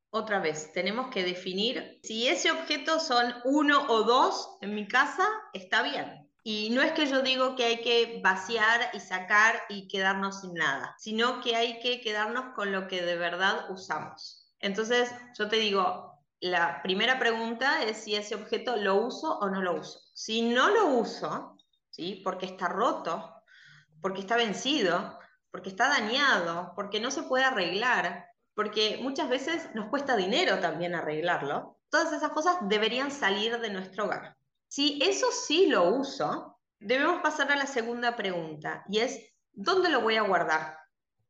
otra 0.10 0.40
vez, 0.40 0.72
tenemos 0.72 1.10
que 1.10 1.24
definir 1.24 2.00
si 2.02 2.28
ese 2.28 2.50
objeto 2.50 3.00
son 3.00 3.34
uno 3.44 3.86
o 3.90 4.04
dos 4.04 4.58
en 4.62 4.74
mi 4.74 4.88
casa, 4.88 5.28
está 5.54 5.84
bien. 5.84 6.25
Y 6.48 6.70
no 6.70 6.84
es 6.84 6.92
que 6.92 7.08
yo 7.08 7.24
digo 7.24 7.56
que 7.56 7.66
hay 7.66 7.82
que 7.82 8.22
vaciar 8.24 8.92
y 8.94 9.00
sacar 9.00 9.64
y 9.68 9.88
quedarnos 9.88 10.42
sin 10.42 10.54
nada, 10.54 10.96
sino 11.00 11.42
que 11.42 11.56
hay 11.56 11.80
que 11.80 12.02
quedarnos 12.02 12.54
con 12.54 12.72
lo 12.72 12.88
que 12.88 13.02
de 13.02 13.16
verdad 13.16 13.72
usamos. 13.72 14.48
Entonces 14.60 15.10
yo 15.36 15.50
te 15.50 15.56
digo, 15.56 16.22
la 16.40 16.84
primera 16.84 17.18
pregunta 17.18 17.82
es 17.82 17.98
si 17.98 18.14
ese 18.14 18.36
objeto 18.36 18.76
lo 18.76 18.94
uso 18.94 19.40
o 19.40 19.50
no 19.50 19.64
lo 19.64 19.74
uso. 19.74 20.00
Si 20.14 20.44
no 20.44 20.70
lo 20.70 20.90
uso, 20.90 21.58
¿sí? 21.90 22.22
porque 22.24 22.46
está 22.46 22.68
roto, 22.68 23.42
porque 24.00 24.22
está 24.22 24.36
vencido, 24.38 25.18
porque 25.50 25.70
está 25.70 25.90
dañado, 25.90 26.74
porque 26.76 27.00
no 27.00 27.10
se 27.10 27.24
puede 27.24 27.44
arreglar, 27.44 28.28
porque 28.54 29.00
muchas 29.02 29.30
veces 29.30 29.74
nos 29.74 29.88
cuesta 29.88 30.16
dinero 30.16 30.60
también 30.60 30.94
arreglarlo, 30.94 31.80
todas 31.90 32.14
esas 32.14 32.30
cosas 32.30 32.58
deberían 32.70 33.10
salir 33.10 33.60
de 33.60 33.72
nuestro 33.72 34.06
hogar. 34.06 34.38
Si 34.68 35.00
eso 35.02 35.28
sí 35.32 35.68
lo 35.68 35.90
uso, 35.90 36.60
debemos 36.80 37.22
pasar 37.22 37.52
a 37.52 37.56
la 37.56 37.68
segunda 37.68 38.16
pregunta 38.16 38.84
y 38.90 39.00
es, 39.00 39.20
¿dónde 39.54 39.90
lo 39.90 40.02
voy 40.02 40.16
a 40.16 40.24
guardar? 40.24 40.78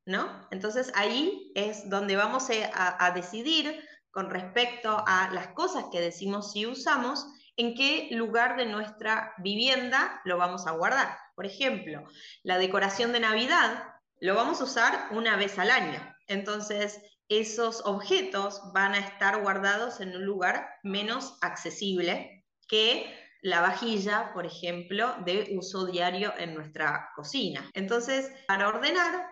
¿No? 0.06 0.48
Entonces 0.52 0.91
ahí 0.95 1.52
es 1.56 1.89
donde 1.89 2.15
vamos 2.15 2.50
a, 2.50 3.06
a 3.06 3.12
decidir 3.12 3.84
con 4.12 4.30
respecto 4.30 5.04
a 5.06 5.30
las 5.34 5.50
cosas 5.50 5.86
que 5.91 6.00
decimos 6.00 6.52
si 6.54 6.65
usamos, 6.65 7.26
en 7.58 7.76
qué 7.76 8.10
lugar 8.12 8.58
de 8.58 8.65
nuestra 8.65 9.34
vivienda 9.38 10.21
lo 10.26 10.38
vamos 10.38 10.67
a 10.67 10.71
guardar. 10.71 11.17
Por 11.36 11.45
ejemplo, 11.45 12.04
la 12.43 12.58
decoración 12.58 13.12
de 13.12 13.19
Navidad 13.19 13.84
lo 14.19 14.36
vamos 14.36 14.62
a 14.62 14.65
usar 14.65 15.08
una 15.12 15.36
vez 15.36 15.58
al 15.60 15.69
año. 15.69 16.00
Entonces, 16.28 17.02
esos 17.30 17.82
objetos 17.86 18.62
van 18.74 18.93
a 18.93 19.00
estar 19.00 19.41
guardados 19.41 20.00
en 20.00 20.15
un 20.15 20.26
lugar 20.26 20.67
menos 20.84 21.38
accesible 21.41 22.45
que 22.67 23.24
la 23.45 23.62
vajilla, 23.62 24.34
por 24.34 24.47
ejemplo, 24.47 25.13
de 25.23 25.55
uso 25.55 25.86
diario 25.86 26.34
en 26.39 26.55
nuestra 26.55 27.12
cocina. 27.15 27.69
Entonces, 27.75 28.31
para 28.47 28.67
ordenar, 28.67 29.29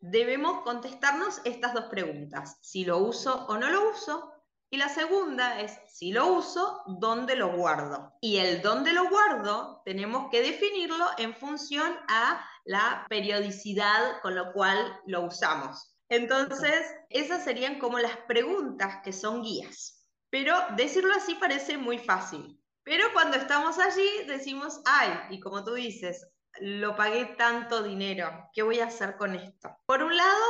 debemos 0.00 0.62
contestarnos 0.64 1.40
estas 1.44 1.72
dos 1.72 1.86
preguntas, 1.86 2.58
si 2.60 2.84
lo 2.84 2.98
uso 2.98 3.46
o 3.46 3.56
no 3.56 3.70
lo 3.70 3.90
uso. 3.90 4.30
Y 4.68 4.76
la 4.76 4.90
segunda 4.90 5.62
es, 5.62 5.78
si 5.88 6.12
lo 6.12 6.26
uso, 6.26 6.82
¿dónde 6.86 7.36
lo 7.36 7.56
guardo? 7.56 8.12
Y 8.20 8.36
el 8.36 8.60
dónde 8.60 8.92
lo 8.92 9.08
guardo 9.08 9.80
tenemos 9.86 10.28
que 10.30 10.42
definirlo 10.42 11.06
en 11.16 11.34
función 11.34 11.96
a 12.08 12.46
la 12.66 13.06
periodicidad 13.08 14.20
con 14.20 14.34
lo 14.34 14.52
cual 14.52 15.00
lo 15.06 15.22
usamos. 15.22 15.96
Entonces, 16.10 16.84
esas 17.08 17.42
serían 17.42 17.78
como 17.78 17.98
las 17.98 18.18
preguntas 18.28 18.98
que 19.02 19.14
son 19.14 19.42
guías. 19.42 20.06
Pero 20.28 20.54
decirlo 20.76 21.14
así 21.14 21.34
parece 21.36 21.78
muy 21.78 21.98
fácil. 21.98 22.60
Pero 22.84 23.06
cuando 23.12 23.36
estamos 23.36 23.78
allí 23.78 24.08
decimos, 24.26 24.80
ay, 24.84 25.10
y 25.30 25.40
como 25.40 25.64
tú 25.64 25.74
dices, 25.74 26.28
lo 26.60 26.94
pagué 26.94 27.34
tanto 27.36 27.82
dinero, 27.82 28.50
¿qué 28.52 28.62
voy 28.62 28.80
a 28.80 28.86
hacer 28.86 29.16
con 29.16 29.34
esto? 29.34 29.76
Por 29.86 30.02
un 30.02 30.16
lado, 30.16 30.44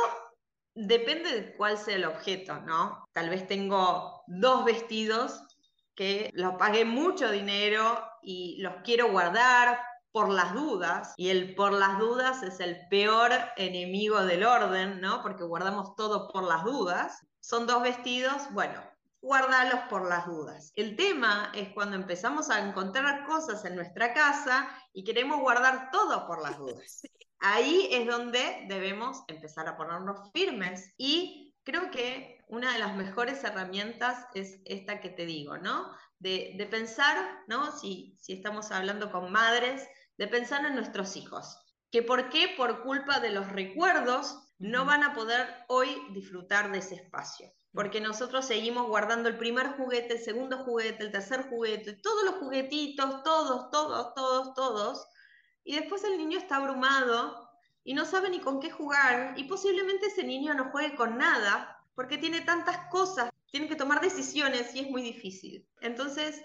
depende 0.75 1.31
de 1.31 1.55
cuál 1.55 1.77
sea 1.77 1.95
el 1.95 2.05
objeto, 2.05 2.59
¿no? 2.61 3.05
Tal 3.13 3.29
vez 3.29 3.47
tengo 3.47 4.23
dos 4.27 4.65
vestidos 4.65 5.41
que 5.95 6.29
los 6.33 6.55
pagué 6.55 6.83
mucho 6.83 7.31
dinero 7.31 8.05
y 8.21 8.61
los 8.61 8.75
quiero 8.83 9.09
guardar 9.11 9.79
por 10.11 10.29
las 10.29 10.53
dudas, 10.53 11.13
y 11.17 11.27
el 11.27 11.55
por 11.55 11.73
las 11.73 11.99
dudas 11.99 12.41
es 12.41 12.61
el 12.61 12.87
peor 12.89 13.33
enemigo 13.57 14.23
del 14.23 14.45
orden, 14.45 15.01
¿no? 15.01 15.21
Porque 15.21 15.43
guardamos 15.43 15.93
todo 15.97 16.29
por 16.29 16.43
las 16.43 16.63
dudas. 16.63 17.19
Son 17.41 17.67
dos 17.67 17.83
vestidos, 17.83 18.49
bueno, 18.53 18.81
guardarlos 19.25 19.79
por 19.89 20.07
las 20.07 20.27
dudas. 20.27 20.71
El 20.75 20.95
tema 20.95 21.51
es 21.55 21.69
cuando 21.69 21.95
empezamos 21.95 22.51
a 22.51 22.59
encontrar 22.59 23.25
cosas 23.25 23.65
en 23.65 23.75
nuestra 23.75 24.13
casa 24.13 24.69
y 24.93 25.03
queremos 25.03 25.39
guardar 25.39 25.89
todo 25.91 26.27
por 26.27 26.43
las 26.43 26.57
dudas. 26.59 27.01
Ahí 27.39 27.89
es 27.91 28.05
donde 28.05 28.65
debemos 28.67 29.23
empezar 29.27 29.67
a 29.67 29.77
ponernos 29.77 30.31
firmes 30.31 30.93
y 30.95 31.55
creo 31.63 31.89
que 31.89 32.37
una 32.49 32.73
de 32.73 32.77
las 32.77 32.95
mejores 32.95 33.43
herramientas 33.43 34.27
es 34.35 34.59
esta 34.63 35.01
que 35.01 35.09
te 35.09 35.25
digo, 35.25 35.57
¿no? 35.57 35.91
De, 36.19 36.67
pensar, 36.69 37.17
¿no? 37.47 37.71
Si, 37.71 38.15
si 38.21 38.33
estamos 38.33 38.71
hablando 38.71 39.11
con 39.11 39.31
madres, 39.31 39.87
de 40.17 40.27
pensar 40.27 40.63
en 40.67 40.75
nuestros 40.75 41.15
hijos. 41.15 41.57
Que 41.91 42.03
por 42.03 42.29
qué, 42.29 42.53
por 42.55 42.83
culpa 42.83 43.19
de 43.19 43.31
los 43.31 43.51
recuerdos, 43.51 44.37
no 44.59 44.85
van 44.85 45.03
a 45.03 45.15
poder 45.15 45.47
hoy 45.67 45.89
disfrutar 46.13 46.71
de 46.71 46.77
ese 46.77 46.95
espacio 46.95 47.51
porque 47.75 47.99
nosotros 47.99 48.45
seguimos 48.45 48.87
guardando 48.87 49.27
el 49.27 49.37
primer 49.37 49.73
juguete, 49.73 50.13
el 50.13 50.23
segundo 50.23 50.59
juguete, 50.59 51.03
el 51.03 51.11
tercer 51.11 51.49
juguete, 51.49 51.93
todos 51.93 52.23
los 52.23 52.35
juguetitos, 52.35 53.21
todos, 53.23 53.69
todos, 53.69 54.13
todos, 54.15 54.53
todos, 54.53 55.07
y 55.65 55.75
después 55.75 56.03
el 56.05 56.17
niño 56.17 56.39
está 56.39 56.55
abrumado 56.55 57.49
y 57.83 57.93
no 57.93 58.05
sabe 58.05 58.29
ni 58.29 58.39
con 58.39 58.61
qué 58.61 58.71
jugar, 58.71 59.33
y 59.37 59.43
posiblemente 59.43 60.07
ese 60.07 60.23
niño 60.23 60.53
no 60.53 60.71
juegue 60.71 60.95
con 60.95 61.17
nada, 61.17 61.77
porque 61.95 62.17
tiene 62.17 62.41
tantas 62.41 62.89
cosas, 62.89 63.29
tiene 63.51 63.67
que 63.67 63.75
tomar 63.75 63.99
decisiones 63.99 64.73
y 64.73 64.79
es 64.79 64.89
muy 64.89 65.01
difícil. 65.01 65.67
Entonces, 65.81 66.41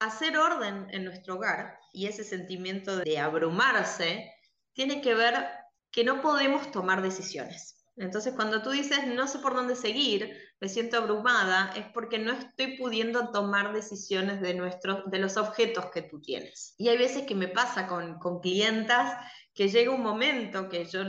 hacer 0.00 0.36
orden 0.36 0.88
en 0.90 1.04
nuestro 1.04 1.36
hogar 1.36 1.78
y 1.92 2.06
ese 2.06 2.24
sentimiento 2.24 2.96
de 2.96 3.18
abrumarse 3.18 4.32
tiene 4.72 5.00
que 5.00 5.14
ver 5.14 5.48
que 5.92 6.02
no 6.02 6.20
podemos 6.20 6.70
tomar 6.72 7.00
decisiones. 7.00 7.81
Entonces, 7.96 8.34
cuando 8.34 8.62
tú 8.62 8.70
dices 8.70 9.06
no 9.06 9.28
sé 9.28 9.38
por 9.38 9.54
dónde 9.54 9.76
seguir, 9.76 10.36
me 10.60 10.68
siento 10.68 10.96
abrumada, 10.96 11.72
es 11.76 11.86
porque 11.92 12.18
no 12.18 12.32
estoy 12.32 12.78
pudiendo 12.78 13.30
tomar 13.30 13.72
decisiones 13.72 14.40
de, 14.40 14.54
nuestros, 14.54 15.10
de 15.10 15.18
los 15.18 15.36
objetos 15.36 15.86
que 15.86 16.02
tú 16.02 16.20
tienes. 16.20 16.74
Y 16.78 16.88
hay 16.88 16.96
veces 16.96 17.26
que 17.26 17.34
me 17.34 17.48
pasa 17.48 17.86
con, 17.86 18.18
con 18.18 18.40
clientas 18.40 19.18
que 19.54 19.68
llega 19.68 19.90
un 19.90 20.02
momento 20.02 20.68
que 20.68 20.86
yo 20.86 21.02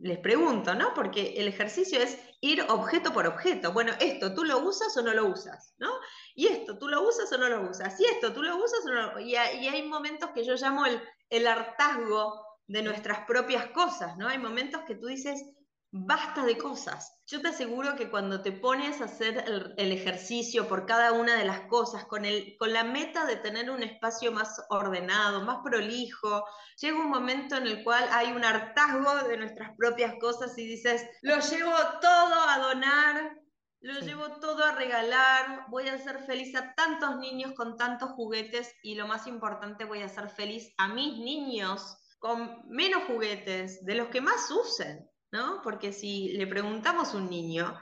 les 0.00 0.18
pregunto, 0.18 0.74
¿no? 0.74 0.94
Porque 0.94 1.34
el 1.36 1.46
ejercicio 1.46 2.00
es 2.00 2.18
ir 2.40 2.62
objeto 2.68 3.12
por 3.12 3.26
objeto. 3.26 3.72
Bueno, 3.72 3.92
esto 4.00 4.34
tú 4.34 4.44
lo 4.44 4.58
usas 4.60 4.96
o 4.96 5.02
no 5.02 5.12
lo 5.12 5.26
usas, 5.26 5.74
¿no? 5.78 5.90
Y 6.34 6.46
esto 6.46 6.78
tú 6.78 6.88
lo 6.88 7.06
usas 7.06 7.30
o 7.32 7.38
no 7.38 7.48
lo 7.48 7.68
usas. 7.68 8.00
Y 8.00 8.06
esto 8.06 8.32
tú 8.32 8.42
lo 8.42 8.56
usas 8.56 8.80
o 8.86 8.88
no 8.88 9.12
lo 9.12 9.20
Y, 9.20 9.32
y 9.32 9.68
hay 9.68 9.86
momentos 9.86 10.30
que 10.30 10.42
yo 10.42 10.54
llamo 10.54 10.86
el, 10.86 11.00
el 11.28 11.46
hartazgo 11.46 12.46
de 12.66 12.82
nuestras 12.82 13.26
propias 13.26 13.66
cosas, 13.68 14.16
¿no? 14.16 14.28
Hay 14.28 14.38
momentos 14.38 14.82
que 14.86 14.94
tú 14.94 15.06
dices, 15.06 15.44
basta 15.92 16.44
de 16.44 16.56
cosas. 16.56 17.20
Yo 17.26 17.40
te 17.40 17.48
aseguro 17.48 17.96
que 17.96 18.10
cuando 18.10 18.42
te 18.42 18.52
pones 18.52 19.00
a 19.00 19.04
hacer 19.04 19.44
el, 19.76 19.92
ejercicio 19.92 20.68
por 20.68 20.86
cada 20.86 21.12
una 21.12 21.36
de 21.36 21.44
las 21.44 21.62
cosas, 21.62 22.04
con, 22.04 22.24
el, 22.24 22.56
con 22.58 22.72
la 22.72 22.84
meta 22.84 23.24
de 23.26 23.36
tener 23.36 23.70
un 23.70 23.82
espacio 23.82 24.30
más 24.30 24.64
ordenado, 24.70 25.42
más 25.42 25.58
prolijo, 25.64 26.44
llega 26.76 26.98
un 26.98 27.10
momento 27.10 27.56
en 27.56 27.66
el 27.66 27.82
cual 27.82 28.08
hay 28.12 28.32
un 28.32 28.44
hartazgo 28.44 29.28
de 29.28 29.36
nuestras 29.36 29.76
propias 29.76 30.14
cosas 30.20 30.56
y 30.58 30.66
dices, 30.66 31.04
lo 31.22 31.38
llevo 31.40 31.74
todo 32.00 32.48
a 32.48 32.58
donar, 32.58 33.36
lo 33.80 34.00
llevo 34.00 34.38
todo 34.40 34.64
a 34.64 34.72
regalar, 34.72 35.64
voy 35.70 35.88
a 35.88 35.94
hacer 35.94 36.20
feliz 36.24 36.54
a 36.54 36.74
tantos 36.74 37.16
niños 37.16 37.52
con 37.56 37.76
tantos 37.76 38.10
juguetes 38.10 38.72
y 38.82 38.94
lo 38.94 39.08
más 39.08 39.26
importante, 39.26 39.84
voy 39.84 40.02
a 40.02 40.06
hacer 40.06 40.28
feliz 40.28 40.72
a 40.76 40.88
mis 40.88 41.18
niños 41.18 41.96
con 42.20 42.62
menos 42.68 43.04
juguetes, 43.04 43.84
de 43.84 43.94
los 43.94 44.08
que 44.08 44.20
más 44.20 44.50
usen. 44.50 45.09
¿No? 45.32 45.60
Porque 45.62 45.92
si 45.92 46.32
le 46.32 46.46
preguntamos 46.46 47.14
a 47.14 47.16
un 47.16 47.30
niño, 47.30 47.80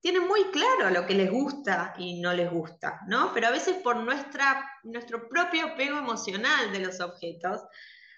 tiene 0.00 0.20
muy 0.20 0.44
claro 0.50 0.90
lo 0.90 1.06
que 1.06 1.14
les 1.14 1.30
gusta 1.30 1.94
y 1.96 2.20
no 2.20 2.32
les 2.34 2.50
gusta, 2.50 3.00
¿no? 3.06 3.32
Pero 3.32 3.46
a 3.46 3.52
veces 3.52 3.76
por 3.82 3.96
nuestra, 3.96 4.68
nuestro 4.82 5.28
propio 5.28 5.66
apego 5.66 5.96
emocional 5.98 6.72
de 6.72 6.80
los 6.80 7.00
objetos, 7.00 7.60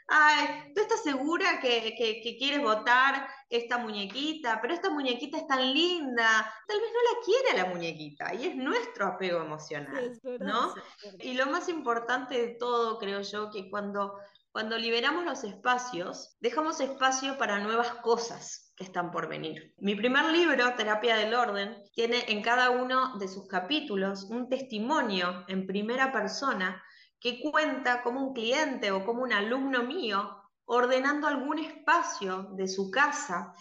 ay, 0.08 0.72
¿tú 0.74 0.80
estás 0.80 1.02
segura 1.02 1.60
que, 1.60 1.94
que, 1.96 2.36
quieres 2.38 2.62
votar 2.62 3.28
esta 3.50 3.76
muñequita? 3.76 4.60
Pero 4.62 4.72
esta 4.72 4.88
muñequita 4.88 5.36
es 5.36 5.46
tan 5.46 5.74
linda, 5.74 6.50
tal 6.66 6.80
vez 6.80 6.90
no 6.90 7.12
la 7.12 7.24
quiere 7.24 7.62
la 7.62 7.74
muñequita 7.74 8.34
y 8.34 8.46
es 8.46 8.56
nuestro 8.56 9.06
apego 9.06 9.42
emocional, 9.42 10.18
¿no? 10.40 10.74
Y 11.18 11.34
lo 11.34 11.46
más 11.46 11.68
importante 11.68 12.34
de 12.40 12.48
todo, 12.54 12.98
creo 12.98 13.20
yo, 13.20 13.50
que 13.50 13.68
cuando 13.68 14.18
cuando 14.54 14.78
liberamos 14.78 15.24
los 15.24 15.42
espacios, 15.42 16.36
dejamos 16.38 16.78
espacio 16.78 17.36
para 17.38 17.58
nuevas 17.58 17.90
cosas 17.94 18.63
que 18.76 18.84
están 18.84 19.10
por 19.10 19.28
venir. 19.28 19.74
Mi 19.78 19.94
primer 19.94 20.26
libro, 20.26 20.74
Terapia 20.74 21.16
del 21.16 21.34
Orden, 21.34 21.76
tiene 21.94 22.24
en 22.28 22.42
cada 22.42 22.70
uno 22.70 23.16
de 23.18 23.28
sus 23.28 23.46
capítulos 23.46 24.24
un 24.24 24.48
testimonio 24.48 25.44
en 25.48 25.66
primera 25.66 26.12
persona 26.12 26.82
que 27.20 27.40
cuenta 27.40 28.02
como 28.02 28.20
un 28.20 28.34
cliente 28.34 28.90
o 28.90 29.04
como 29.04 29.22
un 29.22 29.32
alumno 29.32 29.82
mío 29.82 30.42
ordenando 30.66 31.26
algún 31.26 31.58
espacio 31.58 32.48
de 32.52 32.68
su 32.68 32.90
casa, 32.90 33.54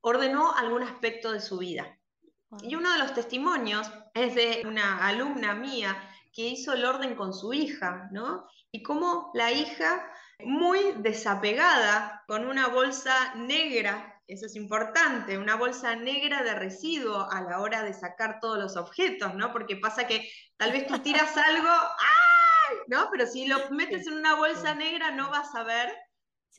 ordenó 0.00 0.54
algún 0.54 0.82
aspecto 0.82 1.32
de 1.32 1.40
su 1.40 1.58
vida. 1.58 1.98
Y 2.62 2.74
uno 2.74 2.92
de 2.92 2.98
los 2.98 3.14
testimonios 3.14 3.90
es 4.14 4.34
de 4.34 4.62
una 4.66 5.06
alumna 5.06 5.54
mía 5.54 5.96
que 6.32 6.46
hizo 6.46 6.72
el 6.72 6.84
orden 6.84 7.14
con 7.14 7.32
su 7.32 7.52
hija, 7.52 8.08
¿no? 8.12 8.46
Y 8.70 8.82
cómo 8.82 9.30
la 9.34 9.50
hija 9.50 10.10
muy 10.44 10.92
desapegada, 10.98 12.22
con 12.26 12.46
una 12.46 12.68
bolsa 12.68 13.34
negra, 13.34 14.17
eso 14.28 14.44
es 14.44 14.56
importante, 14.56 15.38
una 15.38 15.56
bolsa 15.56 15.96
negra 15.96 16.42
de 16.42 16.54
residuo 16.54 17.26
a 17.30 17.40
la 17.40 17.60
hora 17.60 17.82
de 17.82 17.94
sacar 17.94 18.40
todos 18.40 18.58
los 18.58 18.76
objetos, 18.76 19.34
¿no? 19.34 19.52
Porque 19.52 19.76
pasa 19.76 20.06
que 20.06 20.30
tal 20.58 20.72
vez 20.72 20.86
tú 20.86 20.98
tiras 20.98 21.34
algo, 21.36 21.68
¡ay! 21.68 22.76
¿no? 22.88 23.08
Pero 23.10 23.26
si 23.26 23.46
lo 23.46 23.70
metes 23.70 24.06
en 24.06 24.14
una 24.14 24.34
bolsa 24.34 24.74
negra 24.74 25.10
no 25.12 25.30
vas 25.30 25.54
a 25.54 25.62
ver 25.62 25.90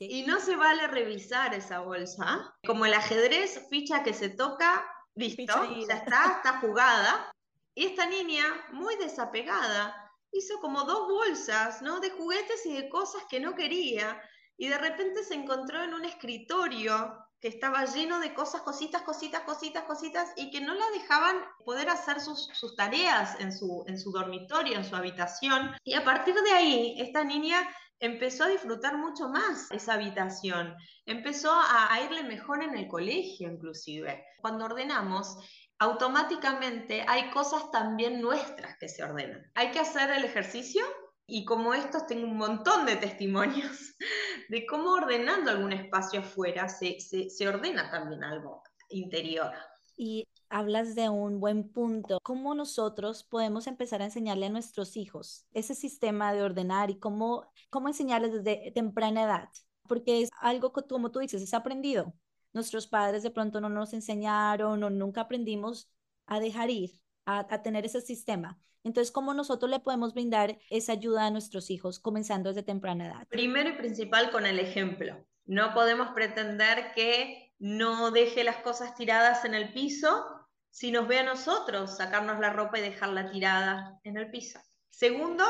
y 0.00 0.24
no 0.24 0.40
se 0.40 0.56
vale 0.56 0.88
revisar 0.88 1.54
esa 1.54 1.80
bolsa. 1.80 2.54
Como 2.66 2.86
el 2.86 2.94
ajedrez, 2.94 3.66
ficha 3.70 4.02
que 4.02 4.14
se 4.14 4.30
toca, 4.30 4.84
listo, 5.14 5.44
ya 5.86 5.96
está, 5.96 6.36
está 6.38 6.58
jugada. 6.60 7.30
Y 7.74 7.86
esta 7.86 8.06
niña, 8.06 8.44
muy 8.72 8.96
desapegada, 8.96 10.10
hizo 10.32 10.58
como 10.60 10.84
dos 10.84 11.06
bolsas, 11.06 11.82
¿no? 11.82 12.00
De 12.00 12.10
juguetes 12.10 12.66
y 12.66 12.72
de 12.72 12.88
cosas 12.88 13.22
que 13.28 13.40
no 13.40 13.54
quería. 13.54 14.20
Y 14.56 14.68
de 14.68 14.78
repente 14.78 15.22
se 15.22 15.34
encontró 15.34 15.82
en 15.84 15.94
un 15.94 16.04
escritorio 16.04 17.29
que 17.40 17.48
estaba 17.48 17.84
lleno 17.86 18.20
de 18.20 18.34
cosas, 18.34 18.60
cositas, 18.62 19.02
cositas, 19.02 19.42
cositas, 19.42 19.84
cositas, 19.84 20.32
y 20.36 20.50
que 20.50 20.60
no 20.60 20.74
la 20.74 20.90
dejaban 20.90 21.36
poder 21.64 21.88
hacer 21.88 22.20
sus, 22.20 22.50
tareas 22.76 23.40
en 23.40 23.52
su, 23.52 23.84
en 23.86 23.98
su 23.98 24.12
dormitorio, 24.12 24.76
en 24.76 24.84
su 24.84 24.94
habitación. 24.94 25.74
Y 25.82 25.94
a 25.94 26.04
partir 26.04 26.34
de 26.34 26.52
ahí, 26.52 26.96
esta 26.98 27.24
niña 27.24 27.66
empezó 27.98 28.44
a 28.44 28.48
disfrutar 28.48 28.96
mucho 28.96 29.28
más 29.28 29.70
esa 29.70 29.94
habitación, 29.94 30.74
empezó 31.06 31.52
a, 31.52 31.92
a 31.92 32.02
irle 32.02 32.22
mejor 32.22 32.62
en 32.62 32.76
el 32.76 32.88
colegio 32.88 33.50
inclusive. 33.50 34.24
Cuando 34.40 34.66
ordenamos, 34.66 35.36
automáticamente 35.78 37.04
hay 37.08 37.30
cosas 37.30 37.70
también 37.70 38.20
nuestras 38.20 38.76
que 38.78 38.88
se 38.88 39.02
ordenan. 39.02 39.50
Hay 39.54 39.70
que 39.70 39.80
hacer 39.80 40.10
el 40.10 40.24
ejercicio 40.24 40.84
y 41.30 41.44
como 41.44 41.74
estos 41.74 42.06
tengo 42.06 42.26
un 42.26 42.36
montón 42.36 42.86
de 42.86 42.96
testimonios 42.96 43.94
de 44.48 44.66
cómo 44.66 44.92
ordenando 44.92 45.50
algún 45.50 45.72
espacio 45.72 46.20
afuera 46.20 46.68
se, 46.68 46.98
se, 47.00 47.48
ordena 47.48 47.90
también 47.90 48.24
algo 48.24 48.62
interior. 48.88 49.52
Y 49.96 50.26
hablas 50.48 50.94
de 50.94 51.08
un 51.08 51.40
buen 51.40 51.70
punto. 51.70 52.18
¿Cómo 52.22 52.54
nosotros 52.54 53.22
podemos 53.22 53.66
empezar 53.66 54.02
a 54.02 54.06
enseñarle 54.06 54.46
a 54.46 54.50
nuestros 54.50 54.96
hijos 54.96 55.46
ese 55.52 55.74
sistema 55.74 56.32
de 56.32 56.42
ordenar 56.42 56.90
y 56.90 56.98
cómo, 56.98 57.52
cómo 57.68 57.88
enseñarles 57.88 58.32
desde 58.32 58.72
temprana 58.72 59.22
edad? 59.22 59.48
Porque 59.86 60.22
es 60.22 60.30
algo 60.40 60.72
que, 60.72 60.82
como 60.86 61.10
tú 61.10 61.18
dices, 61.18 61.42
es 61.42 61.54
aprendido 61.54 62.14
nuestros 62.52 62.86
padres 62.86 63.22
de 63.22 63.30
pronto 63.30 63.60
no 63.60 63.68
nos 63.68 63.92
enseñaron 63.92 64.82
o 64.82 64.90
nunca 64.90 65.22
aprendimos 65.22 65.88
a 66.26 66.40
dejar 66.40 66.70
ir, 66.70 66.92
a, 67.24 67.62
tener 67.62 67.84
ese 67.86 68.00
sistema. 68.00 68.58
Entonces, 68.84 69.12
¿cómo 69.12 69.34
nosotros 69.34 69.70
le 69.70 69.80
podemos 69.80 70.14
brindar 70.14 70.58
esa 70.70 70.92
ayuda 70.92 71.26
a 71.26 71.30
nuestros 71.30 71.70
hijos 71.70 72.00
comenzando 72.00 72.50
desde 72.50 72.62
temprana 72.62 73.06
edad? 73.06 73.28
Primero 73.28 73.70
y 73.70 73.76
principal 73.76 74.30
con 74.30 74.46
el 74.46 74.58
ejemplo. 74.58 75.16
No 75.44 75.74
podemos 75.74 76.10
pretender 76.10 76.92
que 76.94 77.52
no 77.58 78.10
deje 78.10 78.44
las 78.44 78.56
cosas 78.58 78.94
tiradas 78.94 79.44
en 79.44 79.54
el 79.54 79.72
piso 79.72 80.24
si 80.70 80.92
nos 80.92 81.08
ve 81.08 81.18
a 81.18 81.24
nosotros 81.24 81.96
sacarnos 81.96 82.38
la 82.38 82.52
ropa 82.52 82.78
y 82.78 82.82
dejarla 82.82 83.30
tirada 83.30 84.00
en 84.04 84.16
el 84.16 84.30
piso. 84.30 84.60
Segundo, 84.88 85.44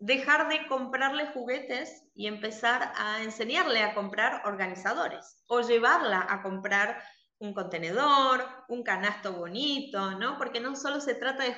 dejar 0.00 0.48
de 0.48 0.66
comprarle 0.66 1.28
juguetes 1.28 2.04
y 2.14 2.26
empezar 2.26 2.92
a 2.96 3.22
enseñarle 3.22 3.82
a 3.82 3.94
comprar 3.94 4.42
organizadores 4.46 5.42
o 5.46 5.60
llevarla 5.60 6.26
a 6.28 6.42
comprar 6.42 7.00
un 7.42 7.54
contenedor, 7.54 8.46
un 8.68 8.84
canasto 8.84 9.32
bonito, 9.32 10.12
¿no? 10.12 10.38
Porque 10.38 10.60
no 10.60 10.76
solo 10.76 11.00
se 11.00 11.16
trata 11.16 11.42
de 11.42 11.56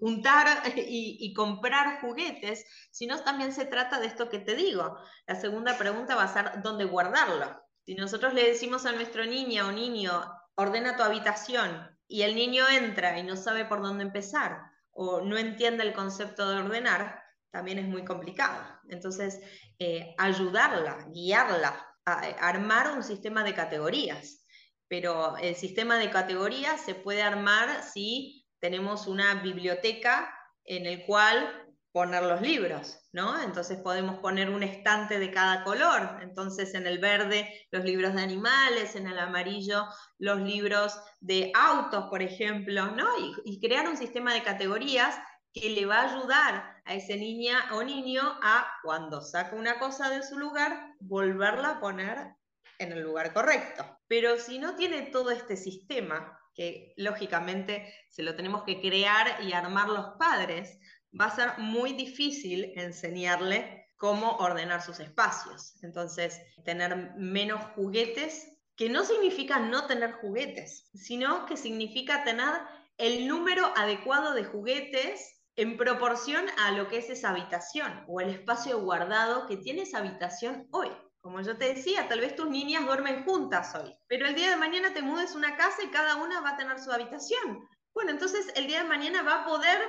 juntar, 0.00 0.62
y, 0.76 1.32
comprar 1.34 2.00
juguetes, 2.00 2.64
sino 2.90 3.22
también 3.22 3.52
se 3.52 3.64
trata 3.64 4.00
de 4.00 4.08
esto 4.08 4.28
que 4.28 4.40
te 4.40 4.56
digo. 4.56 4.98
La 5.26 5.36
segunda 5.36 5.78
pregunta 5.78 6.16
va 6.16 6.24
a 6.24 6.32
ser 6.32 6.62
dónde 6.62 6.84
guardarlo. 6.84 7.62
Si 7.86 7.94
nosotros 7.94 8.34
le 8.34 8.44
decimos 8.44 8.86
a 8.86 8.92
nuestro 8.92 9.24
niña 9.24 9.66
o 9.66 9.72
niño, 9.72 10.12
ordena 10.56 10.96
tu 10.96 11.04
habitación, 11.04 11.96
y 12.08 12.22
el 12.22 12.34
niño 12.34 12.68
entra 12.68 13.18
y 13.18 13.22
no 13.22 13.36
sabe 13.36 13.66
por 13.66 13.80
dónde 13.82 14.02
empezar, 14.02 14.60
o 14.90 15.20
no 15.20 15.38
entiende 15.38 15.84
el 15.84 15.92
concepto 15.92 16.50
de 16.50 16.56
ordenar, 16.56 17.22
también 17.52 17.78
es 17.78 17.86
muy 17.86 18.04
complicado. 18.04 18.60
Entonces, 18.88 19.40
eh, 19.78 20.14
ayudarla, 20.18 21.06
guiarla, 21.12 21.86
a, 22.04 22.18
armar 22.40 22.90
un 22.92 23.04
sistema 23.04 23.44
de 23.44 23.54
categorías. 23.54 24.44
Pero 24.88 25.36
el 25.36 25.54
sistema 25.54 25.98
de 25.98 26.10
categorías 26.10 26.80
se 26.80 26.94
puede 26.94 27.22
armar 27.22 27.82
si 27.82 28.46
tenemos 28.60 29.06
una 29.06 29.34
biblioteca 29.42 30.34
en 30.64 30.86
el 30.86 31.04
cual 31.04 31.64
poner 31.92 32.22
los 32.22 32.40
libros, 32.40 32.98
¿no? 33.12 33.42
Entonces 33.42 33.78
podemos 33.78 34.18
poner 34.18 34.50
un 34.50 34.62
estante 34.62 35.18
de 35.18 35.30
cada 35.30 35.64
color. 35.64 36.18
Entonces 36.22 36.74
en 36.74 36.86
el 36.86 36.98
verde 36.98 37.66
los 37.70 37.84
libros 37.84 38.14
de 38.14 38.22
animales, 38.22 38.94
en 38.94 39.06
el 39.06 39.18
amarillo 39.18 39.86
los 40.18 40.40
libros 40.40 40.98
de 41.20 41.50
autos, 41.54 42.06
por 42.08 42.22
ejemplo, 42.22 42.86
¿no? 42.92 43.08
y 43.44 43.60
crear 43.60 43.88
un 43.88 43.96
sistema 43.96 44.32
de 44.32 44.42
categorías 44.42 45.18
que 45.52 45.70
le 45.70 45.86
va 45.86 46.02
a 46.02 46.14
ayudar 46.14 46.82
a 46.84 46.94
ese 46.94 47.16
niña 47.16 47.68
o 47.72 47.82
niño 47.82 48.22
a, 48.42 48.66
cuando 48.82 49.20
saca 49.20 49.56
una 49.56 49.78
cosa 49.78 50.10
de 50.10 50.22
su 50.22 50.38
lugar, 50.38 50.94
volverla 51.00 51.70
a 51.70 51.80
poner 51.80 52.34
en 52.78 52.92
el 52.92 53.02
lugar 53.02 53.32
correcto. 53.32 53.97
Pero 54.08 54.38
si 54.38 54.58
no 54.58 54.74
tiene 54.74 55.02
todo 55.02 55.30
este 55.30 55.56
sistema, 55.56 56.38
que 56.54 56.92
lógicamente 56.96 57.94
se 58.10 58.24
lo 58.24 58.34
tenemos 58.34 58.64
que 58.64 58.80
crear 58.80 59.44
y 59.44 59.52
armar 59.52 59.88
los 59.88 60.16
padres, 60.18 60.78
va 61.18 61.26
a 61.26 61.36
ser 61.36 61.58
muy 61.58 61.92
difícil 61.92 62.72
enseñarle 62.74 63.86
cómo 63.96 64.36
ordenar 64.38 64.82
sus 64.82 64.98
espacios. 64.98 65.74
Entonces, 65.82 66.40
tener 66.64 67.14
menos 67.16 67.62
juguetes, 67.76 68.48
que 68.74 68.88
no 68.88 69.04
significa 69.04 69.58
no 69.58 69.86
tener 69.86 70.12
juguetes, 70.12 70.88
sino 70.94 71.46
que 71.46 71.56
significa 71.56 72.24
tener 72.24 72.54
el 72.96 73.26
número 73.26 73.72
adecuado 73.76 74.34
de 74.34 74.44
juguetes 74.44 75.42
en 75.56 75.76
proporción 75.76 76.44
a 76.58 76.70
lo 76.72 76.88
que 76.88 76.98
es 76.98 77.10
esa 77.10 77.30
habitación 77.30 78.04
o 78.06 78.20
el 78.20 78.30
espacio 78.30 78.80
guardado 78.80 79.46
que 79.48 79.56
tiene 79.56 79.82
esa 79.82 79.98
habitación 79.98 80.68
hoy. 80.70 80.88
Como 81.20 81.40
yo 81.40 81.56
te 81.56 81.74
decía, 81.74 82.08
tal 82.08 82.20
vez 82.20 82.36
tus 82.36 82.48
niñas 82.48 82.86
duermen 82.86 83.24
juntas 83.24 83.74
hoy, 83.74 83.92
pero 84.06 84.26
el 84.26 84.34
día 84.34 84.50
de 84.50 84.56
mañana 84.56 84.94
te 84.94 85.02
mudes 85.02 85.34
una 85.34 85.56
casa 85.56 85.82
y 85.82 85.90
cada 85.90 86.16
una 86.16 86.40
va 86.40 86.50
a 86.50 86.56
tener 86.56 86.78
su 86.78 86.92
habitación. 86.92 87.68
Bueno, 87.92 88.12
entonces 88.12 88.52
el 88.54 88.66
día 88.66 88.82
de 88.82 88.88
mañana 88.88 89.22
va 89.22 89.42
a 89.42 89.44
poder 89.44 89.80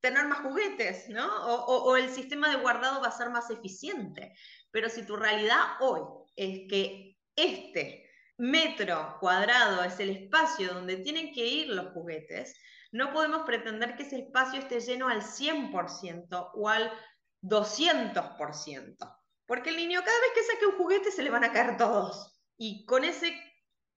tener 0.00 0.26
más 0.26 0.40
juguetes, 0.40 1.08
¿no? 1.08 1.26
O, 1.46 1.96
el 1.96 2.08
sistema 2.10 2.48
de 2.48 2.62
guardado 2.62 3.00
va 3.00 3.08
a 3.08 3.16
ser 3.16 3.30
más 3.30 3.50
eficiente. 3.50 4.32
Pero 4.70 4.88
si 4.88 5.04
tu 5.04 5.16
realidad 5.16 5.58
hoy 5.80 6.02
es 6.36 6.68
que 6.68 7.16
este 7.34 8.08
metro 8.36 9.16
cuadrado 9.20 9.82
es 9.82 9.98
el 9.98 10.10
espacio 10.10 10.72
donde 10.72 10.98
tienen 10.98 11.32
que 11.32 11.44
ir 11.44 11.68
los 11.68 11.92
juguetes, 11.92 12.54
no 12.92 13.12
podemos 13.12 13.42
pretender 13.42 13.96
que 13.96 14.04
ese 14.04 14.20
espacio 14.20 14.60
esté 14.60 14.80
lleno 14.80 15.08
al 15.08 15.22
100% 15.22 16.50
o 16.54 16.68
al 16.68 16.92
200%, 17.42 19.17
porque 19.48 19.70
el 19.70 19.76
niño 19.76 20.00
cada 20.04 20.20
vez 20.20 20.30
que 20.34 20.44
saque 20.44 20.66
un 20.66 20.76
juguete 20.76 21.10
se 21.10 21.22
le 21.22 21.30
van 21.30 21.42
a 21.42 21.52
caer 21.52 21.76
todos. 21.76 22.38
Y 22.56 22.84
con 22.86 23.02
ese, 23.02 23.34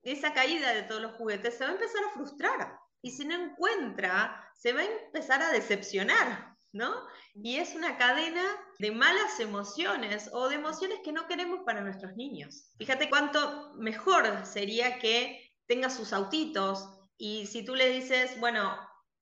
esa 0.01 0.33
caída 0.33 0.73
de 0.73 0.83
todos 0.83 1.01
los 1.01 1.13
juguetes 1.13 1.55
se 1.55 1.65
va 1.65 1.69
a 1.69 1.73
empezar 1.73 2.03
a 2.03 2.13
frustrar. 2.13 2.79
Y 3.03 3.11
si 3.11 3.25
no 3.25 3.35
encuentra, 3.35 4.49
se 4.55 4.73
va 4.73 4.81
a 4.81 4.85
empezar 4.85 5.43
a 5.43 5.51
decepcionar, 5.51 6.55
¿no? 6.71 6.93
Y 7.35 7.57
es 7.57 7.75
una 7.75 7.97
cadena 7.97 8.43
de 8.79 8.91
malas 8.91 9.39
emociones 9.39 10.29
o 10.31 10.49
de 10.49 10.55
emociones 10.55 10.99
que 11.03 11.11
no 11.11 11.27
queremos 11.27 11.59
para 11.65 11.81
nuestros 11.81 12.15
niños. 12.15 12.73
Fíjate 12.77 13.09
cuánto 13.09 13.73
mejor 13.75 14.45
sería 14.45 14.99
que 14.99 15.51
tenga 15.67 15.89
sus 15.89 16.13
autitos, 16.13 16.87
y 17.17 17.45
si 17.45 17.63
tú 17.63 17.75
le 17.75 17.87
dices, 17.89 18.39
bueno, 18.39 18.75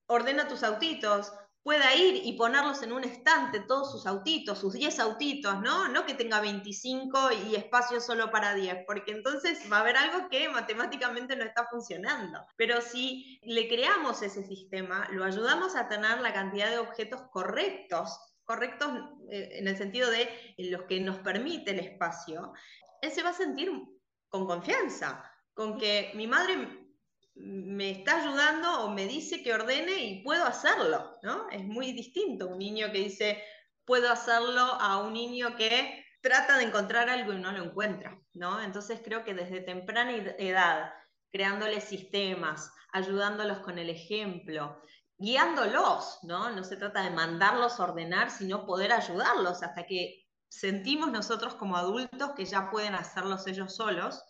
ordena 0.07 0.47
tus 0.47 0.63
autitos, 0.63 1.33
pueda 1.69 1.93
ir 1.93 2.25
y 2.25 2.33
ponerlos 2.33 2.81
en 2.81 2.91
un 2.91 3.03
estante, 3.03 3.59
todos 3.59 3.91
sus 3.91 4.07
autitos, 4.07 4.57
sus 4.57 4.73
10 4.73 4.99
autitos, 5.01 5.61
¿no? 5.61 5.87
No 5.87 6.03
que 6.03 6.15
tenga 6.15 6.41
25 6.41 7.29
y 7.47 7.55
espacio 7.55 8.01
solo 8.01 8.31
para 8.31 8.55
10, 8.55 8.85
porque 8.87 9.11
entonces 9.11 9.59
va 9.71 9.77
a 9.77 9.81
haber 9.81 9.95
algo 9.95 10.29
que 10.29 10.49
matemáticamente 10.49 11.35
no 11.35 11.43
está 11.43 11.67
funcionando. 11.67 12.43
Pero 12.55 12.81
si 12.81 13.39
le 13.43 13.67
creamos 13.67 14.23
ese 14.23 14.41
sistema, 14.41 15.07
lo 15.11 15.23
ayudamos 15.23 15.75
a 15.75 15.87
tener 15.87 16.19
la 16.21 16.33
cantidad 16.33 16.71
de 16.71 16.79
objetos 16.79 17.21
correctos, 17.31 18.17
correctos 18.45 18.89
eh, 19.29 19.49
en 19.51 19.67
el 19.67 19.77
sentido 19.77 20.09
de 20.09 20.27
los 20.57 20.85
que 20.85 20.99
nos 20.99 21.19
permite 21.19 21.69
el 21.69 21.81
espacio, 21.81 22.51
él 22.99 23.11
se 23.11 23.21
va 23.21 23.29
a 23.29 23.33
sentir 23.33 23.71
con 24.27 24.47
confianza, 24.47 25.23
con 25.53 25.77
que 25.77 26.13
mi 26.15 26.25
madre 26.25 26.78
me 27.39 27.91
está 27.91 28.21
ayudando 28.21 28.83
o 28.83 28.89
me 28.89 29.05
dice 29.05 29.41
que 29.41 29.53
ordene 29.53 30.03
y 30.03 30.23
puedo 30.23 30.45
hacerlo, 30.45 31.17
¿no? 31.23 31.49
Es 31.49 31.63
muy 31.63 31.93
distinto 31.93 32.47
un 32.47 32.59
niño 32.59 32.91
que 32.91 32.99
dice 32.99 33.41
puedo 33.85 34.11
hacerlo 34.11 34.61
a 34.61 35.01
un 35.01 35.13
niño 35.13 35.55
que 35.55 36.05
trata 36.21 36.57
de 36.57 36.65
encontrar 36.65 37.09
algo 37.09 37.33
y 37.33 37.39
no 37.39 37.51
lo 37.51 37.63
encuentra, 37.63 38.19
¿no? 38.33 38.61
Entonces 38.61 39.01
creo 39.03 39.23
que 39.23 39.33
desde 39.33 39.61
temprana 39.61 40.11
edad, 40.37 40.93
creándoles 41.31 41.85
sistemas, 41.85 42.71
ayudándolos 42.91 43.59
con 43.59 43.79
el 43.79 43.89
ejemplo, 43.89 44.81
guiándolos, 45.17 46.19
¿no? 46.23 46.51
No 46.51 46.63
se 46.63 46.75
trata 46.77 47.03
de 47.03 47.11
mandarlos 47.11 47.79
ordenar, 47.79 48.29
sino 48.31 48.65
poder 48.65 48.91
ayudarlos 48.91 49.63
hasta 49.63 49.85
que 49.85 50.25
sentimos 50.49 51.11
nosotros 51.11 51.55
como 51.55 51.77
adultos 51.77 52.31
que 52.35 52.45
ya 52.45 52.69
pueden 52.69 52.95
hacerlos 52.95 53.47
ellos 53.47 53.75
solos 53.75 54.23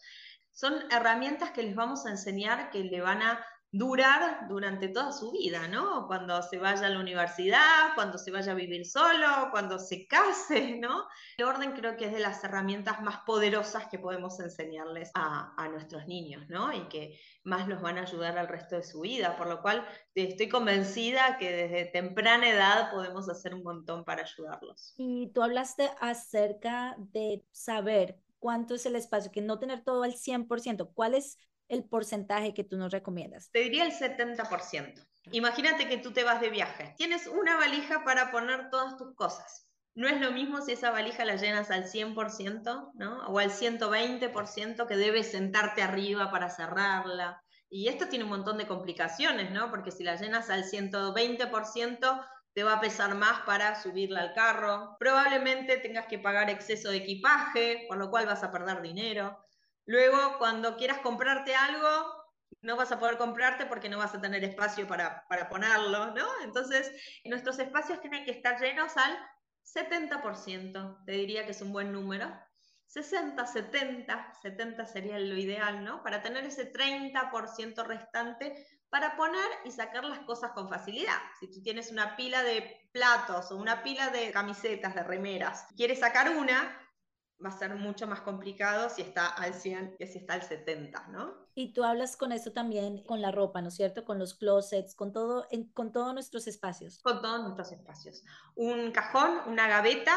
son 0.60 0.74
herramientas 0.92 1.52
que 1.52 1.64
les 1.64 1.74
vamos 1.74 2.06
a 2.06 2.10
enseñar 2.10 2.70
que 2.70 2.84
le 2.84 3.00
van 3.00 3.22
a 3.22 3.40
durar 3.72 4.50
durante 4.50 4.90
toda 4.90 5.14
su 5.14 5.32
vida, 5.32 5.70
¿no? 5.70 6.06
Cuando 6.08 6.42
se 6.42 6.58
vaya 6.58 6.88
a 6.88 6.90
la 6.90 7.00
universidad, 7.00 7.94
cuando 7.96 8.18
se 8.18 8.30
vaya 8.30 8.52
a 8.52 8.56
vivir 8.56 8.86
solo, 8.86 9.28
cuando 9.52 9.80
se 9.80 10.06
case, 10.06 10.78
¿no? 10.82 11.06
El 11.38 11.46
orden 11.46 11.72
creo 11.72 11.96
que 11.96 12.08
es 12.08 12.12
de 12.12 12.20
las 12.20 12.44
herramientas 12.44 13.02
más 13.02 13.20
poderosas 13.26 13.88
que 13.88 14.00
podemos 14.00 14.38
enseñarles 14.42 15.12
a, 15.14 15.54
a 15.56 15.70
nuestros 15.70 16.08
niños, 16.08 16.44
¿no? 16.50 16.74
Y 16.74 16.90
que 16.90 17.18
más 17.46 17.70
los 17.70 17.82
van 17.82 17.98
a 17.98 18.02
ayudar 18.02 18.38
al 18.38 18.50
resto 18.50 18.76
de 18.76 18.84
su 18.84 19.00
vida, 19.00 19.38
por 19.38 19.48
lo 19.48 19.62
cual 19.62 19.88
estoy 20.14 20.50
convencida 20.50 21.38
que 21.38 21.52
desde 21.52 21.86
temprana 21.86 22.50
edad 22.50 22.92
podemos 22.92 23.30
hacer 23.30 23.56
un 23.56 23.64
montón 23.64 24.04
para 24.04 24.24
ayudarlos. 24.24 24.94
Y 24.98 25.32
tú 25.32 25.42
hablaste 25.42 25.90
acerca 26.02 26.96
de 26.98 27.46
saber 27.54 28.18
cuánto 28.40 28.76
es 28.76 28.86
el 28.86 28.96
espacio, 28.96 29.32
que 29.32 29.42
no 29.42 29.60
tener 29.60 29.84
todo 29.84 30.04
al 30.04 30.14
100%. 30.14 30.92
¿Cuál 30.94 31.16
es 31.16 31.38
el 31.68 31.84
porcentaje 31.84 32.54
que 32.54 32.64
tú 32.64 32.78
nos 32.78 32.92
recomiendas? 32.92 33.52
Te 33.52 33.60
diría 33.60 33.86
el 33.86 33.92
70%. 33.92 35.06
Imagínate 35.32 35.88
que 35.88 35.98
tú 35.98 36.12
te 36.12 36.24
vas 36.24 36.42
de 36.42 36.50
viaje. 36.50 36.96
Tienes 36.98 37.28
una 37.28 37.58
valija 37.58 38.04
para 38.04 38.32
poner 38.32 38.70
todas 38.70 38.98
tus 38.98 39.14
cosas. 39.16 39.68
No 39.96 40.08
es 40.08 40.20
lo 40.22 40.32
mismo 40.32 40.62
si 40.62 40.72
esa 40.72 40.92
valija 40.92 41.26
la 41.26 41.36
llenas 41.36 41.72
al 41.72 41.86
100%, 41.86 42.92
¿no? 42.96 43.28
O 43.28 43.40
al 43.40 43.52
120% 43.52 44.88
que 44.88 44.96
debes 44.96 45.32
sentarte 45.32 45.82
arriba 45.82 46.32
para 46.32 46.50
cerrarla. 46.50 47.44
Y 47.70 47.88
esto 47.88 48.08
tiene 48.08 48.24
un 48.24 48.32
montón 48.32 48.58
de 48.58 48.68
complicaciones, 48.68 49.52
¿no? 49.52 49.70
Porque 49.70 49.92
si 49.92 50.04
la 50.04 50.16
llenas 50.16 50.50
al 50.50 50.64
120%, 50.64 52.26
te 52.54 52.64
va 52.64 52.74
a 52.74 52.82
pesar 52.82 53.16
más 53.16 53.42
para 53.42 53.80
subirla 53.82 54.22
al 54.22 54.34
carro. 54.34 54.98
Probablemente 55.00 55.78
tengas 55.78 56.08
que 56.08 56.20
pagar 56.20 56.50
exceso 56.50 56.90
de 56.90 56.98
equipaje, 56.98 57.86
por 57.88 57.98
lo 57.98 58.10
cual 58.10 58.26
vas 58.26 58.44
a 58.44 58.52
perder 58.52 58.82
dinero. 58.82 59.46
Luego, 59.86 60.38
cuando 60.38 60.78
quieras 60.78 61.00
comprarte 61.00 61.56
algo, 61.56 62.20
no 62.62 62.76
vas 62.76 62.92
a 62.92 63.00
poder 63.00 63.18
comprarte 63.18 63.66
porque 63.66 63.90
no 63.90 63.98
vas 63.98 64.14
a 64.14 64.22
tener 64.22 64.44
espacio 64.44 64.88
para, 64.88 65.26
para 65.30 65.50
ponerlo, 65.50 66.14
¿no? 66.14 66.28
Entonces, 66.44 66.92
nuestros 67.26 67.60
espacios 67.60 68.02
tienen 68.02 68.26
que 68.26 68.32
estar 68.32 68.60
llenos 68.60 68.98
al 68.98 69.18
70%, 69.64 71.06
te 71.06 71.12
diría 71.12 71.46
que 71.46 71.52
es 71.52 71.62
un 71.62 71.72
buen 71.72 71.92
número. 71.92 72.32
60, 72.88 73.46
70, 73.46 74.34
70 74.42 74.86
sería 74.88 75.20
lo 75.20 75.38
ideal, 75.38 75.84
¿no? 75.84 76.02
Para 76.02 76.24
tener 76.24 76.44
ese 76.46 76.72
30% 76.74 77.86
restante 77.86 78.66
para 78.90 79.16
poner 79.16 79.50
y 79.66 79.72
sacar 79.72 80.04
las 80.04 80.20
cosas 80.20 80.52
con 80.52 80.70
facilidad. 80.70 81.18
Si 81.40 81.48
tú 81.48 81.62
tienes 81.62 81.92
una 81.92 82.16
pila 82.16 82.44
de 82.44 82.90
platos 82.92 83.52
o 83.52 83.58
una 83.58 83.84
pila 83.84 84.10
de 84.10 84.32
camisetas, 84.32 84.96
de 84.96 85.04
remeras, 85.04 85.68
quieres 85.76 86.00
sacar 86.00 86.36
una, 86.36 86.76
va 87.44 87.50
a 87.50 87.58
ser 87.58 87.76
mucho 87.76 88.08
más 88.08 88.22
complicado 88.22 88.90
si 88.90 89.02
está 89.02 89.28
al 89.28 89.54
100 89.54 89.96
que 89.98 90.08
si 90.08 90.20
está 90.20 90.34
al 90.34 90.42
70, 90.42 91.08
¿no? 91.10 91.50
Y 91.56 91.74
tú 91.74 91.84
hablas 91.84 92.18
con 92.18 92.32
eso 92.32 92.52
también 92.52 93.04
con 93.04 93.22
la 93.22 93.32
ropa, 93.32 93.62
¿no 93.62 93.68
es 93.70 93.76
cierto? 93.76 94.06
Con 94.06 94.18
los 94.18 94.34
closets, 94.34 94.96
con 94.96 95.12
todo, 95.12 95.46
en, 95.52 95.72
con 95.72 95.92
todos 95.92 96.14
nuestros 96.14 96.48
espacios. 96.48 97.00
Con 97.02 97.22
todos 97.22 97.42
nuestros 97.42 97.72
espacios. 97.72 98.24
Un 98.56 98.92
cajón, 98.92 99.42
una 99.48 99.68
gaveta, 99.68 100.14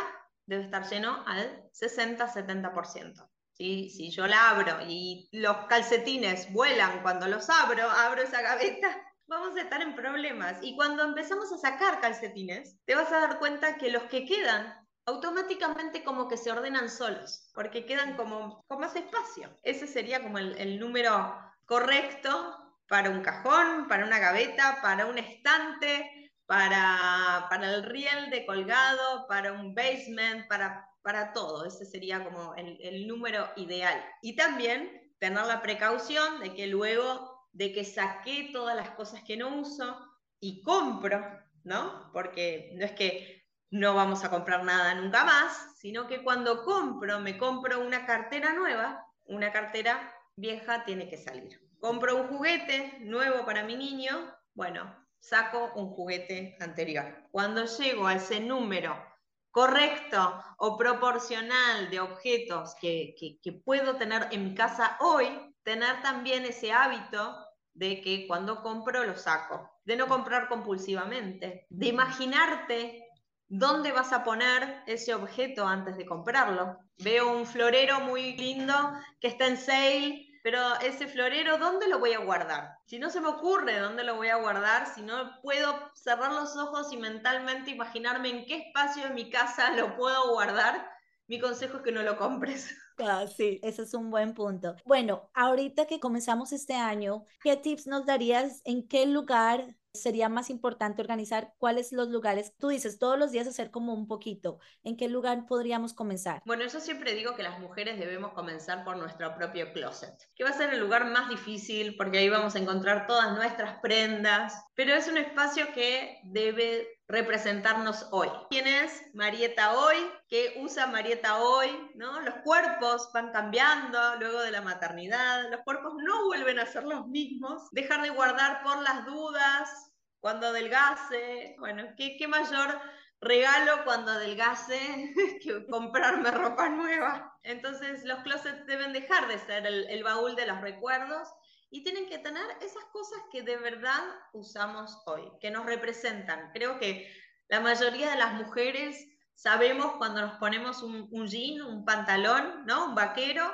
debe 0.46 0.64
estar 0.64 0.88
lleno 0.88 1.22
al 1.26 1.68
60-70%. 1.72 3.28
¿Sí? 3.52 3.90
Si 3.90 4.10
yo 4.10 4.26
la 4.26 4.50
abro 4.50 4.78
y 4.86 5.28
los 5.32 5.56
calcetines 5.68 6.52
vuelan 6.52 7.02
cuando 7.02 7.28
los 7.28 7.48
abro, 7.50 7.88
abro 7.88 8.22
esa 8.22 8.42
gaveta, 8.42 8.88
vamos 9.26 9.56
a 9.56 9.62
estar 9.62 9.80
en 9.80 9.94
problemas. 9.94 10.58
Y 10.62 10.76
cuando 10.76 11.04
empezamos 11.04 11.52
a 11.52 11.58
sacar 11.58 12.00
calcetines, 12.00 12.76
te 12.84 12.94
vas 12.94 13.12
a 13.12 13.20
dar 13.20 13.38
cuenta 13.38 13.76
que 13.76 13.90
los 13.90 14.04
que 14.04 14.24
quedan 14.26 14.82
automáticamente 15.06 16.04
como 16.04 16.28
que 16.28 16.36
se 16.36 16.52
ordenan 16.52 16.88
solos, 16.88 17.50
porque 17.54 17.84
quedan 17.86 18.16
como 18.16 18.62
con 18.68 18.80
más 18.80 18.94
espacio. 18.94 19.50
Ese 19.62 19.86
sería 19.86 20.22
como 20.22 20.38
el, 20.38 20.78
número 20.78 21.36
correcto 21.66 22.58
para 22.88 23.10
un 23.10 23.22
cajón, 23.22 23.88
para 23.88 24.04
una 24.04 24.18
gaveta, 24.18 24.80
para 24.80 25.06
un 25.06 25.18
estante, 25.18 26.32
para, 26.46 27.46
para 27.48 27.74
el 27.74 27.84
riel 27.84 28.30
de 28.30 28.46
colgado, 28.46 29.26
para 29.26 29.52
un 29.52 29.74
basement, 29.74 30.46
para, 30.46 30.88
para 31.02 31.32
todo. 31.32 31.66
Ese 31.66 31.84
sería 31.84 32.24
como 32.24 32.54
el, 32.54 33.06
número 33.06 33.48
ideal. 33.56 34.02
Y 34.22 34.36
también 34.36 35.12
tener 35.18 35.44
la 35.46 35.62
precaución 35.62 36.40
de 36.40 36.54
que 36.54 36.66
luego 36.66 37.48
de 37.52 37.72
que 37.72 37.84
saqué 37.84 38.50
todas 38.52 38.74
las 38.74 38.90
cosas 38.90 39.22
que 39.24 39.36
no 39.36 39.56
uso 39.56 39.98
y 40.40 40.62
compro, 40.62 41.22
¿no? 41.64 42.10
Porque 42.12 42.72
no 42.74 42.84
es 42.84 42.92
que 42.92 43.44
no 43.70 43.94
vamos 43.94 44.24
a 44.24 44.30
comprar 44.30 44.64
nada 44.64 44.94
nunca 44.94 45.24
más, 45.24 45.76
sino 45.78 46.06
que 46.06 46.22
cuando 46.22 46.64
compro, 46.64 47.20
me 47.20 47.38
compro 47.38 47.80
una 47.80 48.06
cartera 48.06 48.52
nueva, 48.52 49.06
una 49.26 49.52
cartera 49.52 50.14
vieja 50.36 50.84
tiene 50.84 51.08
que 51.08 51.18
salir. 51.18 51.60
Compro 51.78 52.16
un 52.16 52.28
juguete 52.28 52.98
nuevo 53.00 53.44
para 53.44 53.64
mi 53.64 53.76
niño, 53.76 54.34
bueno, 54.54 54.94
saco 55.18 55.72
un 55.74 55.90
juguete 55.90 56.56
anterior. 56.60 57.28
Cuando 57.30 57.64
llego 57.64 58.06
a 58.06 58.14
ese 58.14 58.40
número 58.40 59.11
correcto 59.52 60.42
o 60.58 60.76
proporcional 60.76 61.88
de 61.90 62.00
objetos 62.00 62.74
que, 62.80 63.14
que, 63.16 63.52
puedo 63.52 63.96
tener 63.96 64.26
en 64.32 64.44
mi 64.44 64.54
casa 64.54 64.96
hoy, 65.00 65.28
tener 65.62 66.02
también 66.02 66.44
ese 66.44 66.72
hábito 66.72 67.36
de 67.74 68.00
que 68.00 68.26
cuando 68.26 68.62
compro 68.62 69.04
lo 69.04 69.16
saco, 69.16 69.70
de 69.84 69.96
no 69.96 70.08
comprar 70.08 70.48
compulsivamente, 70.48 71.66
de 71.70 71.86
imaginarte 71.86 73.06
¿Dónde 73.54 73.92
vas 73.92 74.14
a 74.14 74.24
poner 74.24 74.82
ese 74.86 75.12
objeto 75.12 75.66
antes 75.66 75.98
de 75.98 76.06
comprarlo? 76.06 76.78
Veo 76.96 77.36
un 77.36 77.44
florero 77.44 78.00
muy 78.00 78.34
lindo 78.34 78.72
que 79.20 79.28
está 79.28 79.46
en 79.46 79.58
sale, 79.58 80.26
pero 80.42 80.74
ese 80.80 81.06
florero, 81.06 81.58
¿dónde 81.58 81.86
lo 81.88 82.00
voy 82.00 82.12
a 82.12 82.18
guardar? 82.18 82.78
Si 82.84 82.98
no 82.98 83.10
se 83.10 83.20
me 83.20 83.28
ocurre 83.28 83.78
dónde 83.78 84.02
lo 84.02 84.16
voy 84.16 84.28
a 84.28 84.36
guardar, 84.36 84.92
si 84.92 85.02
no 85.02 85.40
puedo 85.40 85.92
cerrar 85.94 86.32
los 86.32 86.56
ojos 86.56 86.92
y 86.92 86.96
mentalmente 86.96 87.70
imaginarme 87.70 88.30
en 88.30 88.46
qué 88.46 88.56
espacio 88.56 89.04
de 89.04 89.14
mi 89.14 89.30
casa 89.30 89.70
lo 89.76 89.96
puedo 89.96 90.32
guardar, 90.32 90.90
mi 91.28 91.40
consejo 91.40 91.78
es 91.78 91.82
que 91.84 91.92
no 91.92 92.02
lo 92.02 92.16
compres. 92.16 92.76
Ah, 93.04 93.26
sí, 93.26 93.60
ese 93.62 93.82
es 93.82 93.94
un 93.94 94.10
buen 94.10 94.34
punto. 94.34 94.76
Bueno, 94.84 95.28
ahorita 95.34 95.86
que 95.86 96.00
comenzamos 96.00 96.52
este 96.52 96.74
año, 96.74 97.24
¿qué 97.42 97.56
tips 97.56 97.86
nos 97.86 98.06
darías? 98.06 98.62
¿En 98.64 98.86
qué 98.86 99.06
lugar 99.06 99.76
sería 99.94 100.28
más 100.28 100.48
importante 100.48 101.02
organizar 101.02 101.52
cuáles 101.58 101.92
los 101.92 102.08
lugares, 102.08 102.54
tú 102.58 102.68
dices 102.68 102.98
todos 102.98 103.18
los 103.18 103.30
días 103.30 103.46
hacer 103.46 103.70
como 103.70 103.92
un 103.92 104.06
poquito, 104.06 104.58
¿en 104.84 104.96
qué 104.96 105.08
lugar 105.08 105.44
podríamos 105.46 105.92
comenzar? 105.92 106.42
Bueno, 106.46 106.64
yo 106.64 106.80
siempre 106.80 107.14
digo 107.14 107.34
que 107.34 107.42
las 107.42 107.60
mujeres 107.60 107.98
debemos 107.98 108.32
comenzar 108.32 108.84
por 108.84 108.96
nuestro 108.96 109.34
propio 109.34 109.72
closet, 109.72 110.14
que 110.34 110.44
va 110.44 110.50
a 110.50 110.54
ser 110.54 110.72
el 110.72 110.80
lugar 110.80 111.06
más 111.06 111.28
difícil 111.28 111.96
porque 111.96 112.18
ahí 112.18 112.28
vamos 112.30 112.54
a 112.54 112.58
encontrar 112.58 113.06
todas 113.06 113.34
nuestras 113.34 113.80
prendas, 113.80 114.54
pero 114.74 114.94
es 114.94 115.08
un 115.08 115.18
espacio 115.18 115.66
que 115.74 116.20
debe 116.24 116.88
representarnos 117.08 118.08
hoy. 118.10 118.28
¿Quién 118.50 118.66
es 118.66 119.02
Marieta 119.14 119.74
hoy? 119.74 119.96
¿Qué 120.28 120.54
usa 120.60 120.86
Marieta 120.86 121.42
hoy? 121.42 121.68
¿No? 121.94 122.20
Los 122.20 122.36
cuerpos 122.44 123.10
van 123.12 123.32
cambiando 123.32 124.16
luego 124.16 124.40
de 124.40 124.50
la 124.50 124.62
maternidad, 124.62 125.50
los 125.50 125.60
cuerpos 125.60 125.94
no 125.96 126.26
vuelven 126.26 126.58
a 126.58 126.66
ser 126.66 126.84
los 126.84 127.06
mismos, 127.08 127.68
dejar 127.72 128.02
de 128.02 128.10
guardar 128.10 128.62
por 128.62 128.80
las 128.82 129.04
dudas, 129.04 129.92
cuando 130.22 130.46
adelgase, 130.46 131.56
bueno, 131.58 131.82
¿qué, 131.96 132.16
mayor 132.28 132.80
regalo 133.20 133.84
cuando 133.84 134.12
adelgase 134.12 135.12
que 135.42 135.66
comprarme 135.66 136.30
ropa 136.30 136.68
nueva? 136.68 137.36
Entonces 137.42 138.04
los 138.04 138.20
closets 138.20 138.64
deben 138.66 138.92
dejar 138.92 139.26
de 139.26 139.38
ser 139.40 139.66
el 139.66 140.04
baúl 140.04 140.36
de 140.36 140.46
los 140.46 140.60
recuerdos 140.60 141.28
y 141.72 141.82
tienen 141.82 142.06
que 142.06 142.18
tener 142.18 142.44
esas 142.60 142.84
cosas 142.92 143.18
que 143.32 143.42
de 143.42 143.56
verdad 143.56 144.02
usamos 144.34 145.02
hoy, 145.06 145.22
que 145.40 145.50
nos 145.50 145.64
representan. 145.64 146.50
Creo 146.52 146.78
que 146.78 147.10
la 147.48 147.60
mayoría 147.60 148.10
de 148.10 148.18
las 148.18 148.34
mujeres 148.34 149.08
sabemos 149.34 149.94
cuando 149.96 150.20
nos 150.20 150.34
ponemos 150.34 150.82
un, 150.82 151.26
jean, 151.26 151.62
un 151.62 151.86
pantalón, 151.86 152.66
¿no? 152.66 152.88
un 152.88 152.94
vaquero, 152.94 153.50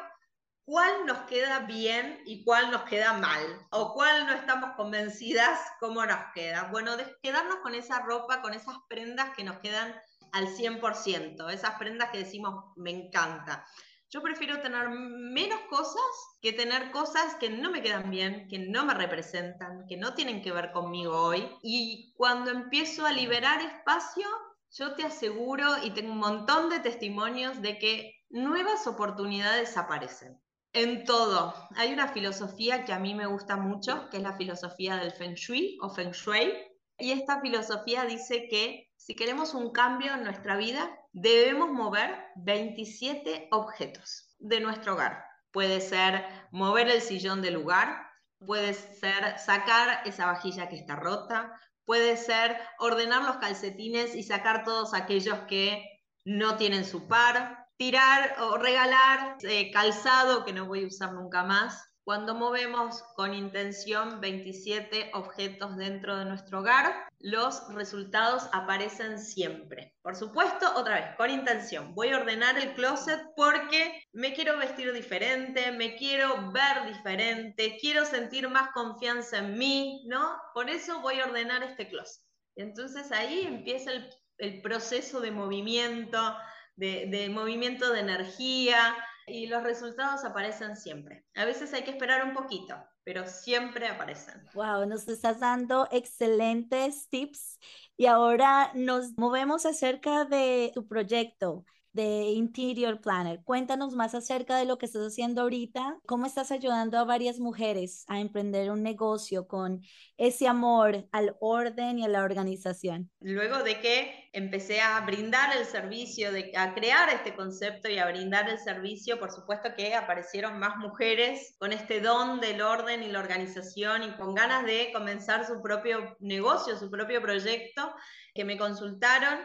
cuál 0.64 1.06
nos 1.06 1.18
queda 1.20 1.60
bien 1.60 2.20
y 2.26 2.44
cuál 2.44 2.72
nos 2.72 2.82
queda 2.82 3.12
mal, 3.12 3.40
o 3.70 3.94
cuál 3.94 4.26
no 4.26 4.32
estamos 4.32 4.70
convencidas 4.76 5.60
cómo 5.78 6.04
nos 6.04 6.32
queda. 6.34 6.64
Bueno, 6.72 6.96
de 6.96 7.06
quedarnos 7.22 7.58
con 7.58 7.76
esa 7.76 8.00
ropa, 8.00 8.42
con 8.42 8.52
esas 8.52 8.76
prendas 8.88 9.30
que 9.36 9.44
nos 9.44 9.60
quedan 9.60 9.94
al 10.32 10.48
100%, 10.48 11.50
esas 11.52 11.78
prendas 11.78 12.10
que 12.10 12.18
decimos, 12.18 12.64
me 12.76 12.90
encanta. 12.90 13.64
Yo 14.10 14.22
prefiero 14.22 14.60
tener 14.62 14.88
menos 14.88 15.60
cosas 15.68 16.00
que 16.40 16.54
tener 16.54 16.90
cosas 16.90 17.34
que 17.34 17.50
no 17.50 17.70
me 17.70 17.82
quedan 17.82 18.10
bien, 18.10 18.48
que 18.48 18.58
no 18.58 18.86
me 18.86 18.94
representan, 18.94 19.84
que 19.86 19.98
no 19.98 20.14
tienen 20.14 20.40
que 20.40 20.50
ver 20.50 20.72
conmigo 20.72 21.14
hoy. 21.14 21.46
Y 21.62 22.14
cuando 22.16 22.50
empiezo 22.50 23.04
a 23.04 23.12
liberar 23.12 23.60
espacio, 23.60 24.26
yo 24.70 24.94
te 24.94 25.04
aseguro 25.04 25.66
y 25.84 25.90
tengo 25.90 26.12
un 26.12 26.18
montón 26.18 26.70
de 26.70 26.80
testimonios 26.80 27.60
de 27.60 27.78
que 27.78 28.14
nuevas 28.30 28.86
oportunidades 28.86 29.76
aparecen. 29.76 30.40
En 30.72 31.04
todo. 31.04 31.54
Hay 31.76 31.92
una 31.92 32.08
filosofía 32.08 32.86
que 32.86 32.94
a 32.94 32.98
mí 32.98 33.14
me 33.14 33.26
gusta 33.26 33.56
mucho, 33.56 34.08
que 34.10 34.18
es 34.18 34.22
la 34.22 34.36
filosofía 34.36 34.96
del 34.96 35.12
Feng 35.12 35.34
Shui 35.34 35.76
o 35.82 35.90
Feng 35.90 36.12
Shui. 36.12 36.54
Y 36.98 37.12
esta 37.12 37.40
filosofía 37.42 38.04
dice 38.04 38.48
que 38.48 38.90
si 38.96 39.14
queremos 39.14 39.54
un 39.54 39.70
cambio 39.70 40.14
en 40.14 40.24
nuestra 40.24 40.56
vida, 40.56 40.97
debemos 41.12 41.70
mover 41.70 42.16
27 42.36 43.48
objetos 43.50 44.34
de 44.38 44.60
nuestro 44.60 44.94
hogar. 44.94 45.24
Puede 45.50 45.80
ser 45.80 46.24
mover 46.50 46.88
el 46.88 47.00
sillón 47.00 47.42
del 47.42 47.54
lugar, 47.54 48.06
puede 48.38 48.74
ser 48.74 49.38
sacar 49.38 50.06
esa 50.06 50.26
vajilla 50.26 50.68
que 50.68 50.76
está 50.76 50.96
rota, 50.96 51.58
puede 51.84 52.16
ser 52.16 52.58
ordenar 52.78 53.22
los 53.22 53.38
calcetines 53.38 54.14
y 54.14 54.22
sacar 54.22 54.64
todos 54.64 54.94
aquellos 54.94 55.38
que 55.48 55.82
no 56.24 56.56
tienen 56.56 56.84
su 56.84 57.08
par, 57.08 57.66
tirar 57.78 58.36
o 58.40 58.58
regalar 58.58 59.38
eh, 59.42 59.70
calzado 59.70 60.44
que 60.44 60.52
no 60.52 60.66
voy 60.66 60.84
a 60.84 60.88
usar 60.88 61.14
nunca 61.14 61.44
más, 61.44 61.87
cuando 62.08 62.34
movemos 62.34 63.02
con 63.16 63.34
intención 63.34 64.22
27 64.22 65.10
objetos 65.12 65.76
dentro 65.76 66.16
de 66.16 66.24
nuestro 66.24 66.60
hogar, 66.60 67.06
los 67.18 67.68
resultados 67.74 68.48
aparecen 68.54 69.18
siempre. 69.18 69.94
Por 70.00 70.16
supuesto, 70.16 70.72
otra 70.74 70.94
vez, 70.94 71.16
con 71.18 71.30
intención. 71.30 71.94
Voy 71.94 72.08
a 72.08 72.20
ordenar 72.20 72.56
el 72.56 72.72
closet 72.72 73.20
porque 73.36 74.02
me 74.14 74.32
quiero 74.32 74.56
vestir 74.56 74.90
diferente, 74.94 75.70
me 75.72 75.96
quiero 75.96 76.50
ver 76.50 76.86
diferente, 76.86 77.76
quiero 77.78 78.06
sentir 78.06 78.48
más 78.48 78.70
confianza 78.70 79.40
en 79.40 79.58
mí, 79.58 80.06
¿no? 80.06 80.34
Por 80.54 80.70
eso 80.70 81.02
voy 81.02 81.20
a 81.20 81.26
ordenar 81.26 81.62
este 81.62 81.90
closet. 81.90 82.24
Entonces 82.56 83.12
ahí 83.12 83.42
empieza 83.46 83.90
el, 84.38 84.62
proceso 84.62 85.20
de 85.20 85.30
movimiento, 85.30 86.34
de 86.76 87.28
movimiento 87.30 87.92
de 87.92 88.00
energía, 88.00 88.96
y 89.28 89.46
los 89.46 89.62
resultados 89.62 90.24
aparecen 90.24 90.76
siempre. 90.76 91.24
A 91.34 91.44
veces 91.44 91.72
hay 91.74 91.82
que 91.82 91.90
esperar 91.90 92.24
un 92.24 92.34
poquito, 92.34 92.76
pero 93.04 93.26
siempre 93.26 93.88
aparecen. 93.88 94.42
Wow, 94.54 94.86
nos 94.86 95.08
estás 95.08 95.40
dando 95.40 95.88
excelentes 95.90 97.08
tips 97.08 97.58
y 97.96 98.06
ahora 98.06 98.70
nos 98.74 99.16
movemos 99.16 99.66
acerca 99.66 100.24
de 100.24 100.72
tu 100.74 100.86
proyecto 100.86 101.64
de 101.92 102.30
Interior 102.30 103.00
Planner. 103.00 103.40
Cuéntanos 103.44 103.94
más 103.94 104.14
acerca 104.14 104.56
de 104.56 104.64
lo 104.64 104.78
que 104.78 104.86
estás 104.86 105.02
haciendo 105.02 105.42
ahorita, 105.42 105.98
cómo 106.06 106.26
estás 106.26 106.50
ayudando 106.50 106.98
a 106.98 107.04
varias 107.04 107.38
mujeres 107.40 108.04
a 108.08 108.20
emprender 108.20 108.70
un 108.70 108.82
negocio 108.82 109.46
con 109.46 109.82
ese 110.16 110.46
amor 110.46 111.08
al 111.12 111.36
orden 111.40 111.98
y 111.98 112.04
a 112.04 112.08
la 112.08 112.22
organización. 112.22 113.10
Luego 113.20 113.62
de 113.62 113.80
que 113.80 114.28
empecé 114.32 114.80
a 114.80 115.00
brindar 115.00 115.56
el 115.56 115.64
servicio, 115.64 116.32
de, 116.32 116.52
a 116.56 116.74
crear 116.74 117.08
este 117.10 117.34
concepto 117.34 117.88
y 117.88 117.98
a 117.98 118.06
brindar 118.06 118.48
el 118.48 118.58
servicio, 118.58 119.18
por 119.18 119.32
supuesto 119.32 119.70
que 119.76 119.94
aparecieron 119.94 120.58
más 120.58 120.76
mujeres 120.76 121.56
con 121.58 121.72
este 121.72 122.00
don 122.00 122.40
del 122.40 122.60
orden 122.62 123.02
y 123.02 123.08
la 123.08 123.20
organización 123.20 124.02
y 124.02 124.16
con 124.16 124.34
ganas 124.34 124.64
de 124.64 124.90
comenzar 124.92 125.46
su 125.46 125.60
propio 125.62 126.16
negocio, 126.20 126.78
su 126.78 126.90
propio 126.90 127.20
proyecto, 127.20 127.92
que 128.34 128.44
me 128.44 128.56
consultaron 128.56 129.38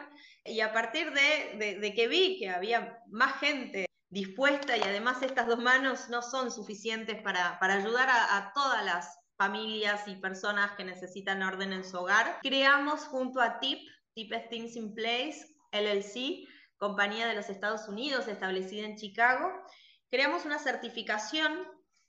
y 0.44 0.60
a 0.60 0.72
partir 0.72 1.12
de, 1.12 1.92
que 1.94 2.08
vi 2.08 2.38
que 2.38 2.50
había 2.50 3.02
más 3.08 3.38
gente 3.40 3.86
dispuesta 4.10 4.76
y 4.76 4.82
además 4.82 5.22
estas 5.22 5.46
dos 5.46 5.58
manos 5.58 6.08
no 6.08 6.22
son 6.22 6.52
suficientes 6.52 7.20
para, 7.22 7.58
ayudar 7.60 8.08
a, 8.10 8.52
todas 8.54 8.84
las 8.84 9.18
familias 9.36 10.06
y 10.06 10.16
personas 10.16 10.72
que 10.72 10.84
necesitan 10.84 11.42
orden 11.42 11.72
en 11.72 11.84
su 11.84 11.96
hogar, 11.98 12.38
creamos 12.42 13.00
junto 13.06 13.40
a 13.40 13.58
TIP, 13.58 13.80
TIP 14.14 14.32
Things 14.48 14.76
in 14.76 14.94
Place, 14.94 15.56
LLC, 15.72 16.46
compañía 16.76 17.26
de 17.26 17.34
los 17.34 17.48
Estados 17.48 17.88
Unidos 17.88 18.28
establecida 18.28 18.86
en 18.86 18.96
Chicago, 18.96 19.50
creamos 20.10 20.44
una 20.44 20.58
certificación 20.58 21.66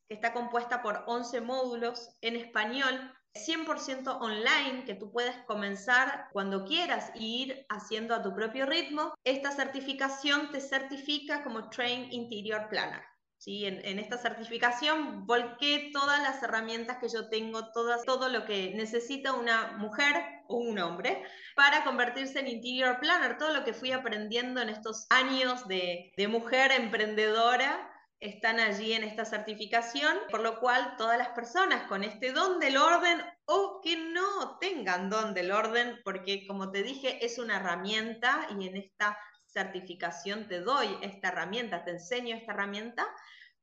que 0.08 0.14
está 0.14 0.34
compuesta 0.34 0.84
por 0.84 1.04
11 1.08 1.42
módulos 1.42 2.10
en 2.22 2.36
español 2.36 3.14
100% 3.36 4.22
online 4.22 4.86
que 4.86 4.96
tú 4.96 5.12
puedes 5.12 5.36
comenzar 5.46 6.30
cuando 6.32 6.66
quieras 6.66 7.12
e 7.16 7.24
ir 7.24 7.66
haciendo 7.70 8.16
a 8.16 8.24
tu 8.24 8.34
propio 8.34 8.66
ritmo. 8.66 9.14
Esta 9.24 9.52
certificación 9.52 10.52
te 10.52 10.62
certifica 10.62 11.44
como 11.44 11.70
Train 11.70 12.12
Interior 12.12 12.68
Planner. 12.70 13.04
¿sí? 13.38 13.66
En, 13.66 14.00
esta 14.00 14.18
certificación 14.18 15.26
volqué 15.26 15.92
todas 15.94 16.22
las 16.22 16.42
herramientas 16.42 16.98
que 16.98 17.10
yo 17.10 17.30
tengo, 17.30 17.72
todas, 17.72 18.04
todo 18.04 18.30
lo 18.30 18.46
que 18.46 18.74
necesita 18.76 19.34
una 19.34 19.74
mujer 19.78 20.16
o 20.48 20.58
un 20.58 20.80
hombre 20.80 21.24
para 21.56 21.84
convertirse 21.84 22.40
en 22.40 22.48
Interior 22.48 23.00
Planner, 23.00 23.38
todo 23.38 23.54
lo 23.54 23.64
que 23.64 23.74
fui 23.74 23.92
aprendiendo 23.92 24.62
en 24.62 24.70
estos 24.70 25.08
años 25.10 25.68
de, 25.68 26.14
de 26.16 26.28
mujer 26.28 26.72
emprendedora 26.72 27.92
están 28.20 28.59
allí 28.59 28.93
en 28.93 29.03
esta 29.03 29.26
certificación, 29.26 30.18
por 30.32 30.41
lo 30.41 30.59
cual 30.59 30.95
todas 30.97 31.18
las 31.18 31.30
personas 31.30 31.84
con 31.88 32.03
este 32.03 32.32
don 32.32 32.59
del 32.59 32.78
orden 32.78 33.22
o 33.45 33.82
que 33.84 33.97
no 33.97 34.57
tengan 34.59 35.09
don 35.09 35.34
del 35.34 35.51
orden, 35.51 35.99
porque 36.03 36.47
como 36.47 36.72
te 36.72 36.84
dije, 36.84 37.26
es 37.26 37.38
una 37.38 37.57
herramienta 37.57 38.47
y 38.57 38.68
en 38.68 38.78
esta 38.78 39.18
certificación 39.45 40.47
te 40.47 40.61
doy 40.61 40.88
esta 41.01 41.30
herramienta, 41.30 41.84
te 41.84 41.91
enseño 41.91 42.36
esta 42.36 42.53
herramienta, 42.53 43.07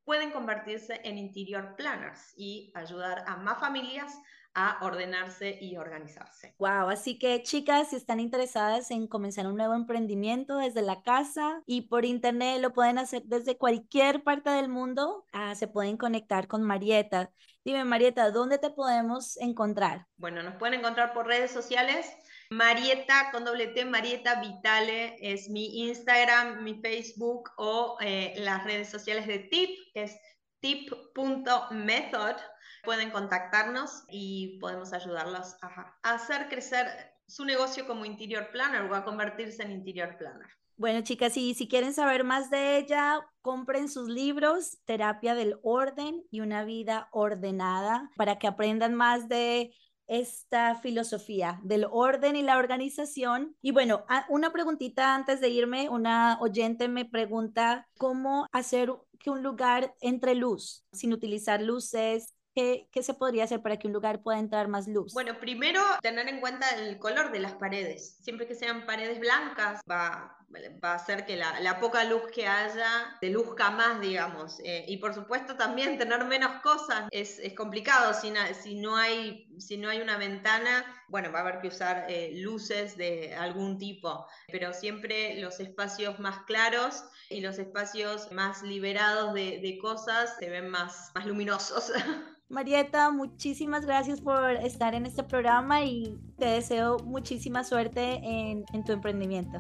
pueden 0.05 0.31
convertirse 0.31 1.01
en 1.05 1.19
interior 1.19 1.75
planners 1.77 2.33
y 2.37 2.73
ayudar 2.75 3.25
a 3.27 3.37
más 3.37 3.61
familias 3.61 4.13
a 4.55 4.79
ordenarse 4.83 5.59
y 5.61 5.77
organizarse. 5.77 6.55
Wow, 6.59 6.91
así 6.91 7.19
que 7.19 7.43
chicas, 7.43 7.91
si 7.91 7.97
están 7.97 8.21
interesadas 8.21 8.91
en 8.91 9.07
comenzar 9.07 9.47
un 9.47 9.57
nuevo 9.57 9.75
emprendimiento 9.75 10.59
desde 10.59 10.83
la 10.83 11.03
casa 11.03 11.63
y 11.67 11.83
por 11.83 12.05
internet 12.05 12.61
lo 12.61 12.73
pueden 12.73 12.99
hacer 12.99 13.23
desde 13.25 13.57
cualquier 13.57 14.23
parte 14.23 14.51
del 14.51 14.69
mundo, 14.69 15.25
ah, 15.33 15.55
se 15.55 15.69
pueden 15.69 15.97
conectar 15.97 16.49
con 16.49 16.63
Marieta. 16.63 17.31
Dime, 17.65 17.85
Marieta, 17.85 18.31
¿dónde 18.31 18.59
te 18.59 18.71
podemos 18.71 19.37
encontrar? 19.39 20.07
Bueno, 20.17 20.43
nos 20.43 20.57
pueden 20.57 20.81
encontrar 20.81 21.15
por 21.15 21.27
redes 21.27 21.51
sociales. 21.51 22.11
Marieta 22.51 23.31
con 23.33 23.45
doble 23.45 23.69
T, 23.69 23.85
Marieta 23.87 24.41
Vitale 24.41 25.17
es 25.21 25.49
mi 25.49 25.89
Instagram, 25.89 26.63
mi 26.63 26.81
Facebook 26.83 27.51
o 27.57 27.97
eh, 28.01 28.35
las 28.37 28.65
redes 28.65 28.91
sociales 28.91 29.27
de 29.27 29.39
TIP, 29.39 29.71
que 29.95 30.03
es 30.03 30.19
tip.method 30.61 32.37
pueden 32.83 33.11
contactarnos 33.11 34.05
y 34.09 34.59
podemos 34.59 34.93
ayudarlos 34.93 35.57
a, 35.63 35.97
hacer 36.03 36.49
crecer 36.49 36.87
su 37.27 37.45
negocio 37.45 37.87
como 37.87 38.05
interior 38.05 38.49
planner 38.51 38.83
o 38.83 38.95
a 38.95 39.05
convertirse 39.05 39.63
en 39.63 39.73
interior 39.73 40.17
planner. 40.19 40.49
Bueno, 40.77 41.03
chicas, 41.03 41.37
y 41.37 41.55
si 41.55 41.69
quieren 41.69 41.95
saber 41.95 42.25
más 42.25 42.51
de 42.51 42.77
ella, 42.79 43.21
compren 43.41 43.89
sus 43.89 44.09
libros, 44.09 44.79
Terapia 44.85 45.35
del 45.35 45.59
Orden 45.63 46.25
y 46.31 46.41
una 46.41 46.65
vida 46.65 47.09
ordenada, 47.13 48.11
para 48.17 48.39
que 48.39 48.49
aprendan 48.49 48.95
más 48.95 49.29
de 49.29 49.75
esta 50.09 50.75
filosofía 50.75 51.61
del 51.63 51.87
orden 51.91 52.37
y 52.37 52.43
la 52.43 52.59
organización. 52.59 53.57
Y 53.63 53.71
bueno, 53.71 54.05
una 54.29 54.53
preguntita 54.53 55.15
antes 55.15 55.41
de 55.41 55.49
irme, 55.49 55.89
una 55.89 56.39
oyente 56.41 56.89
me 56.89 57.05
pregunta 57.05 57.89
cómo 57.97 58.47
hacer 58.53 58.93
que 59.19 59.31
un 59.31 59.43
lugar 59.43 59.95
entre 60.01 60.35
luz 60.35 60.85
sin 60.93 61.13
utilizar 61.13 61.63
luces, 61.63 62.35
¿Qué, 62.55 62.89
se 63.01 63.15
podría 63.15 63.45
hacer 63.45 63.63
para 63.63 63.79
que 63.79 63.87
un 63.87 63.95
lugar 63.95 64.23
pueda 64.23 64.39
entrar 64.39 64.69
más 64.69 64.87
luz? 64.87 65.15
Bueno, 65.15 65.39
primero 65.41 65.81
tener 66.03 66.29
en 66.29 66.41
cuenta 66.41 66.69
el 66.71 66.99
color 66.99 67.33
de 67.33 67.39
las 67.39 67.55
paredes. 67.55 68.19
Siempre 68.21 68.47
que 68.47 68.55
sean 68.55 68.85
paredes 68.85 69.19
blancas 69.19 69.81
va, 69.91 70.37
va 70.83 70.93
a 70.93 70.95
hacer 70.95 71.25
que 71.25 71.37
la, 71.37 71.81
poca 71.81 72.05
luz 72.05 72.23
que 72.33 72.47
haya 72.47 73.17
se 73.21 73.31
luzca 73.31 73.71
más, 73.71 74.01
digamos. 74.01 74.61
Eh, 74.65 74.85
y 74.89 74.99
por 74.99 75.15
supuesto 75.15 75.57
también 75.57 75.99
tener 75.99 76.25
menos 76.25 76.61
cosas 76.63 77.09
es, 77.11 77.41
complicado. 77.57 78.15
Si, 78.15 78.33
si, 78.63 78.75
no 78.75 78.97
hay, 78.97 79.49
si 79.59 79.77
no 79.77 79.89
hay 79.89 80.01
una 80.01 80.17
ventana, 80.17 80.85
bueno, 81.09 81.33
va 81.33 81.41
a 81.41 81.43
haber 81.43 81.61
que 81.61 81.69
usar 81.69 82.07
eh, 82.09 82.33
luces 82.35 82.97
de 82.97 83.35
algún 83.35 83.79
tipo. 83.79 84.27
Pero 84.49 84.73
siempre 84.73 85.41
los 85.41 85.61
espacios 85.61 86.19
más 86.19 86.41
claros 86.47 87.05
y 87.31 87.41
los 87.41 87.59
espacios 87.59 88.31
más 88.33 88.63
liberados 88.63 89.35
de, 89.35 89.61
de 89.61 89.79
cosas 89.79 90.37
se 90.39 90.49
ven 90.49 90.69
más, 90.69 91.11
más 91.15 91.27
luminosos. 91.27 91.93
Marieta, 92.53 93.11
muchísimas 93.11 93.87
gracias 93.87 94.21
por 94.21 94.51
estar 94.57 94.95
en 94.95 95.07
este 95.07 95.23
programa 95.23 95.85
y 95.85 96.19
te 96.37 96.45
deseo 96.45 96.99
muchísima 96.99 97.65
suerte 97.65 98.21
en, 98.23 98.67
en 98.75 98.85
tu 98.85 98.93
emprendimiento. 98.93 99.59